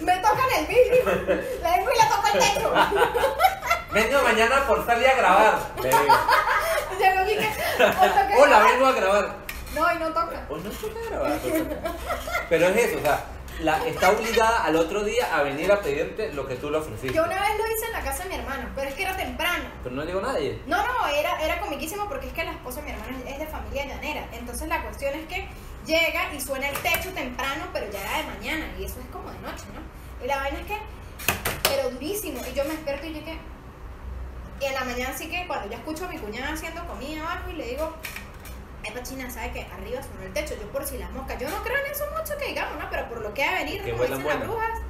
me 0.01 0.17
tocan 0.17 0.49
el 0.59 0.67
vidrio, 0.67 1.05
le 1.05 1.71
vengo 1.71 1.91
y 1.91 1.99
le 1.99 2.09
toco 2.11 2.29
el 2.35 2.39
techo. 2.41 2.73
Venga 3.97 4.23
mañana 4.23 4.67
por 4.67 4.85
salir 4.85 5.07
a 5.09 5.15
grabar. 5.15 5.59
Le 5.83 5.89
digo. 5.89 6.01
Llego 6.99 7.23
y 7.23 7.35
que, 7.37 7.47
"Hoy 7.47 8.09
toca 8.09 8.37
Hola, 8.39 8.59
grabar". 8.59 8.73
vengo 8.73 8.87
a 8.87 8.93
grabar. 8.93 9.37
No, 9.75 9.93
y 9.95 9.99
no 9.99 10.09
toca. 10.09 10.45
Pues 10.49 10.65
no 10.65 10.71
toca 10.71 11.01
grabar. 11.11 11.39
Pero 12.51 12.69
es 12.69 12.77
eso, 12.77 12.99
o 12.99 13.01
sea, 13.01 13.25
la, 13.61 13.87
está 13.87 14.11
obligada 14.11 14.65
al 14.65 14.77
otro 14.77 15.03
día 15.03 15.35
a 15.35 15.43
venir 15.43 15.73
a 15.73 15.81
pedirte 15.81 16.31
lo 16.35 16.47
que 16.47 16.57
tú 16.57 16.71
le 16.71 16.77
ofreciste. 16.77 17.15
Yo 17.17 17.25
una 17.25 17.41
vez 17.41 17.51
lo 17.57 17.67
hice 17.75 17.87
en 17.87 17.93
la 17.93 18.01
casa 18.03 18.23
de 18.25 18.29
mi 18.29 18.35
hermano, 18.35 18.69
pero 18.75 18.89
es 18.91 18.95
que 18.95 19.03
era 19.03 19.17
temprano. 19.17 19.65
Pero 19.83 19.95
no 19.95 20.05
llegó 20.05 20.21
nadie. 20.21 20.61
No, 20.67 20.77
no, 20.87 21.07
era, 21.09 21.41
era 21.43 21.59
comiquísimo 21.61 22.07
porque 22.07 22.27
es 22.27 22.33
que 22.35 22.45
la 22.45 22.53
esposa 22.53 22.81
de 22.83 22.87
mi 22.87 22.93
hermano 22.93 23.17
es 23.27 23.39
de 23.39 23.47
familia 23.47 23.87
llanera. 23.87 24.27
Entonces 24.33 24.69
la 24.69 24.83
cuestión 24.83 25.15
es 25.15 25.27
que 25.27 25.49
llega 25.87 26.35
y 26.35 26.41
suena 26.43 26.69
el 26.69 26.77
techo 26.81 27.11
temprano, 27.15 27.65
pero 27.73 27.91
ya 27.91 28.01
era 28.01 28.19
de 28.19 28.25
mañana. 28.25 28.67
Y 28.79 28.85
eso 28.85 29.01
es 29.01 29.07
como 29.11 29.31
de 29.31 29.39
noche, 29.39 29.65
¿no? 29.75 29.81
Y 30.23 30.29
la 30.29 30.37
vaina 30.37 30.61
es 30.61 30.67
que, 30.67 30.79
pero 31.63 31.91
durísimo. 31.91 32.41
Y 32.51 32.55
yo 32.55 32.63
me 32.65 32.71
despierto 32.71 33.07
y 33.07 33.15
yo 33.15 33.25
que. 33.25 33.56
Y 34.61 34.65
en 34.65 34.75
la 34.75 34.85
mañana 34.85 35.17
sí 35.17 35.29
que 35.29 35.47
cuando 35.47 35.69
ya 35.71 35.77
escucho 35.77 36.07
a 36.07 36.09
mi 36.09 36.19
cuñada 36.19 36.53
haciendo 36.55 36.87
comida 36.87 37.21
abajo 37.23 37.51
y 37.51 37.55
le 37.55 37.67
digo, 37.69 37.93
esta 38.83 39.03
china 39.03 39.31
sabe 39.31 39.53
que 39.53 39.63
arriba 39.63 40.03
sonó 40.03 40.23
el 40.25 40.33
techo, 40.33 40.55
yo 40.61 40.67
por 40.69 40.85
si 40.85 40.97
las 40.99 41.11
moscas. 41.11 41.39
Yo 41.41 41.49
no 41.51 41.63
creo 41.63 41.77
en 41.85 41.93
eso 41.93 42.05
mucho 42.19 42.37
que 42.39 42.47
digamos, 42.49 42.79
¿no? 42.83 42.89
Pero 42.91 43.09
por 43.09 43.21
lo 43.21 43.35
que 43.35 43.45
va 43.45 43.51
a 43.51 43.59
venir, 43.65 43.83
como 43.83 43.93
dicen 44.03 44.11
las 44.11 44.23
bueno. 44.23 44.45
brujas. 44.47 44.81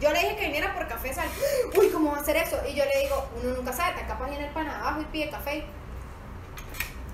Yo 0.00 0.10
le 0.12 0.18
dije 0.20 0.36
que 0.36 0.46
viniera 0.46 0.74
por 0.74 0.88
café 0.88 1.12
sal. 1.12 1.28
Uy, 1.78 1.88
¿cómo 1.90 2.12
va 2.12 2.18
a 2.18 2.20
hacer 2.20 2.36
eso? 2.36 2.56
Y 2.66 2.74
yo 2.74 2.84
le 2.86 3.00
digo, 3.02 3.28
uno 3.42 3.54
nunca 3.56 3.72
sabe, 3.72 4.00
te 4.00 4.06
capaz 4.06 4.28
viene 4.30 4.46
el 4.46 4.52
pan 4.52 4.66
abajo 4.68 5.02
y 5.02 5.04
pide 5.06 5.28
café. 5.28 5.64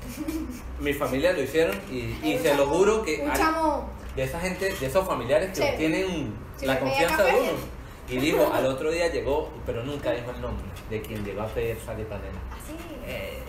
Mi 0.81 0.93
familia 0.93 1.33
lo 1.33 1.43
hicieron 1.43 1.77
y, 1.91 2.39
se 2.39 2.55
lo 2.55 2.67
juro 2.69 3.03
que 3.03 3.23
Un 3.23 3.33
chamo. 3.33 3.89
de 4.15 4.23
esa 4.23 4.39
gente, 4.39 4.73
de 4.73 4.87
esos 4.87 5.05
familiares 5.07 5.51
que 5.59 5.71
Sí. 5.71 5.77
tienen 5.79 6.33
Sí, 6.57 6.67
la 6.67 6.79
confianza 6.79 7.25
de 7.25 7.33
uno. 7.35 7.76
Y 8.09 8.19
dijo, 8.19 8.53
al 8.53 8.67
otro 8.67 8.91
día 8.91 9.09
llegó, 9.09 9.51
pero 9.67 9.83
nunca 9.83 10.13
dijo 10.13 10.31
el 10.31 10.41
nombre 10.41 10.65
de 10.91 11.03
quien 11.03 11.25
llegó 11.25 11.43
a 11.43 11.47
pedir 11.47 11.79
sal 11.85 11.99
y 12.01 12.05
panela. 12.05 12.39
Así. 12.53 12.77
Eh, 13.07 13.43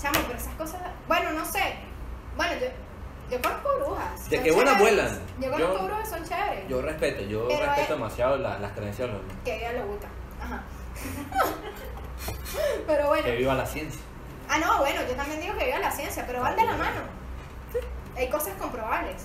Chamo, 0.00 0.18
pero 0.26 0.38
esas 0.38 0.54
cosas. 0.54 0.80
Bueno, 1.06 1.30
no 1.32 1.44
sé. 1.44 1.74
Bueno, 2.36 2.52
yo. 2.60 2.66
Yo 3.30 3.40
conozco 3.40 3.68
brujas. 3.78 4.28
De 4.28 4.42
que 4.42 4.50
buenas 4.52 4.78
vuelan. 4.78 5.20
Yo 5.40 5.50
conozco 5.52 5.78
Yo- 5.78 5.84
brujas, 5.86 6.10
son 6.10 6.24
chéveres. 6.24 6.68
yo 6.68 6.82
respeto, 6.82 7.22
yo 7.22 7.46
Pero 7.48 7.60
respeto 7.60 7.80
hay- 7.92 7.98
demasiado 7.98 8.36
la- 8.38 8.58
las 8.58 8.72
creencias 8.72 9.08
de 9.08 9.14
los. 9.14 9.22
Que 9.44 9.56
ella 9.56 9.72
lo 9.74 9.86
gusta. 9.86 10.08
Ajá. 10.42 10.62
pero 12.86 13.08
bueno. 13.08 13.24
Que 13.24 13.36
viva 13.36 13.54
la 13.54 13.66
ciencia. 13.66 14.00
Ah, 14.48 14.58
no, 14.58 14.78
bueno, 14.78 15.00
yo 15.08 15.14
también 15.14 15.40
digo 15.40 15.56
que 15.56 15.64
viva 15.64 15.78
la 15.78 15.90
ciencia, 15.90 16.24
pero 16.26 16.40
van 16.40 16.56
de 16.56 16.64
la 16.64 16.72
mano. 16.76 17.00
Hay 18.16 18.28
cosas 18.28 18.52
comprobables. 18.60 19.22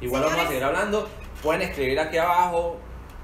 Igual 0.00 0.22
vamos 0.22 0.34
a 0.34 0.36
Señores. 0.42 0.48
seguir 0.48 0.64
hablando. 0.64 1.08
Pueden 1.42 1.62
escribir 1.62 1.98
aquí 2.00 2.18
abajo 2.18 2.76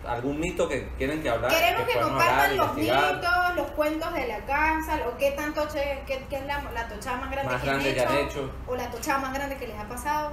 algún 0.07 0.41
mito 0.41 0.69
que 0.69 0.89
quieren 0.99 1.23
que 1.23 1.31
hablar. 1.31 1.51
Queremos 1.51 1.83
que 1.89 2.01
compartan 2.01 2.57
los 2.57 2.69
investigar. 2.71 3.15
mitos, 3.15 3.57
los 3.57 3.67
cuentos 3.73 4.15
de 4.15 4.27
la 4.29 4.39
casa, 4.41 4.99
o 5.09 5.17
qué 5.19 5.31
tanto 5.33 5.67
che, 5.73 6.03
qué, 6.07 6.25
qué 6.29 6.37
es 6.37 6.47
la, 6.47 6.63
la 6.73 6.89
tochada 6.89 7.17
más 7.19 7.31
grande, 7.31 7.53
Más 7.53 7.61
que, 7.63 7.67
grande 7.69 7.89
han 7.89 7.95
que 7.95 8.01
hecho, 8.03 8.11
han 8.11 8.19
hecho. 8.27 8.51
o 8.67 8.77
la 8.77 8.91
tochada 8.91 9.19
más 9.19 9.35
grande 9.35 9.57
que 9.57 9.67
les 9.69 9.79
ha 9.79 9.85
pasado. 9.85 10.33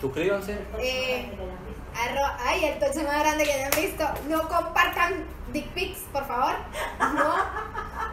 Suscríbanse. 0.00 0.58
Eh, 0.78 1.30
Arro- 1.94 2.36
ay, 2.46 2.64
el 2.64 2.78
tocho 2.78 3.02
más 3.06 3.18
grande 3.20 3.44
que 3.44 3.52
hayan 3.52 3.70
visto. 3.72 4.08
No 4.28 4.48
compartan 4.48 5.24
dick 5.52 5.66
pics, 5.74 5.98
por 6.12 6.26
favor. 6.26 6.54
No, 6.98 7.34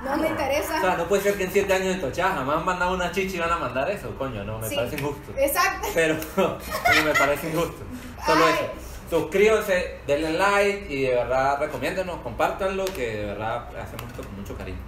no 0.04 0.18
me 0.18 0.28
interesa. 0.30 0.78
O 0.78 0.82
sea, 0.82 0.98
no 0.98 1.08
puede 1.08 1.22
ser 1.22 1.38
que 1.38 1.44
en 1.46 1.52
7 1.52 1.74
años 1.74 1.96
de 1.96 2.02
tochada 2.02 2.36
jamás 2.36 2.58
han 2.58 2.66
mandado 2.66 2.96
una 2.96 3.12
chichi 3.12 3.38
y 3.38 3.40
van 3.40 3.52
a 3.52 3.58
mandar 3.58 3.90
eso. 3.90 4.14
Coño, 4.18 4.44
no, 4.44 4.58
me 4.60 4.68
Sí. 4.68 4.76
parece 4.76 4.96
injusto. 4.98 5.32
Exacto. 5.38 5.88
Pero 5.94 6.16
no, 6.38 6.58
me 7.06 7.14
parece 7.14 7.50
injusto. 7.52 7.86
Solo 8.26 8.46
Ay. 8.46 8.54
eso. 8.54 8.87
Suscríbanse, 9.10 10.00
denle 10.06 10.34
like 10.34 10.93
y 10.93 11.04
de 11.04 11.15
verdad 11.15 11.60
recomiéndenos, 11.60 12.22
compártanlo, 12.22 12.86
que 12.86 13.17
de 13.17 13.26
verdad 13.26 13.67
hacemos 13.78 14.04
esto 14.12 14.24
con 14.24 14.36
mucho 14.36 14.58
cariño. 14.58 14.80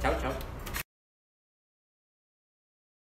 Chao, 0.00 0.14
chao. 0.20 0.47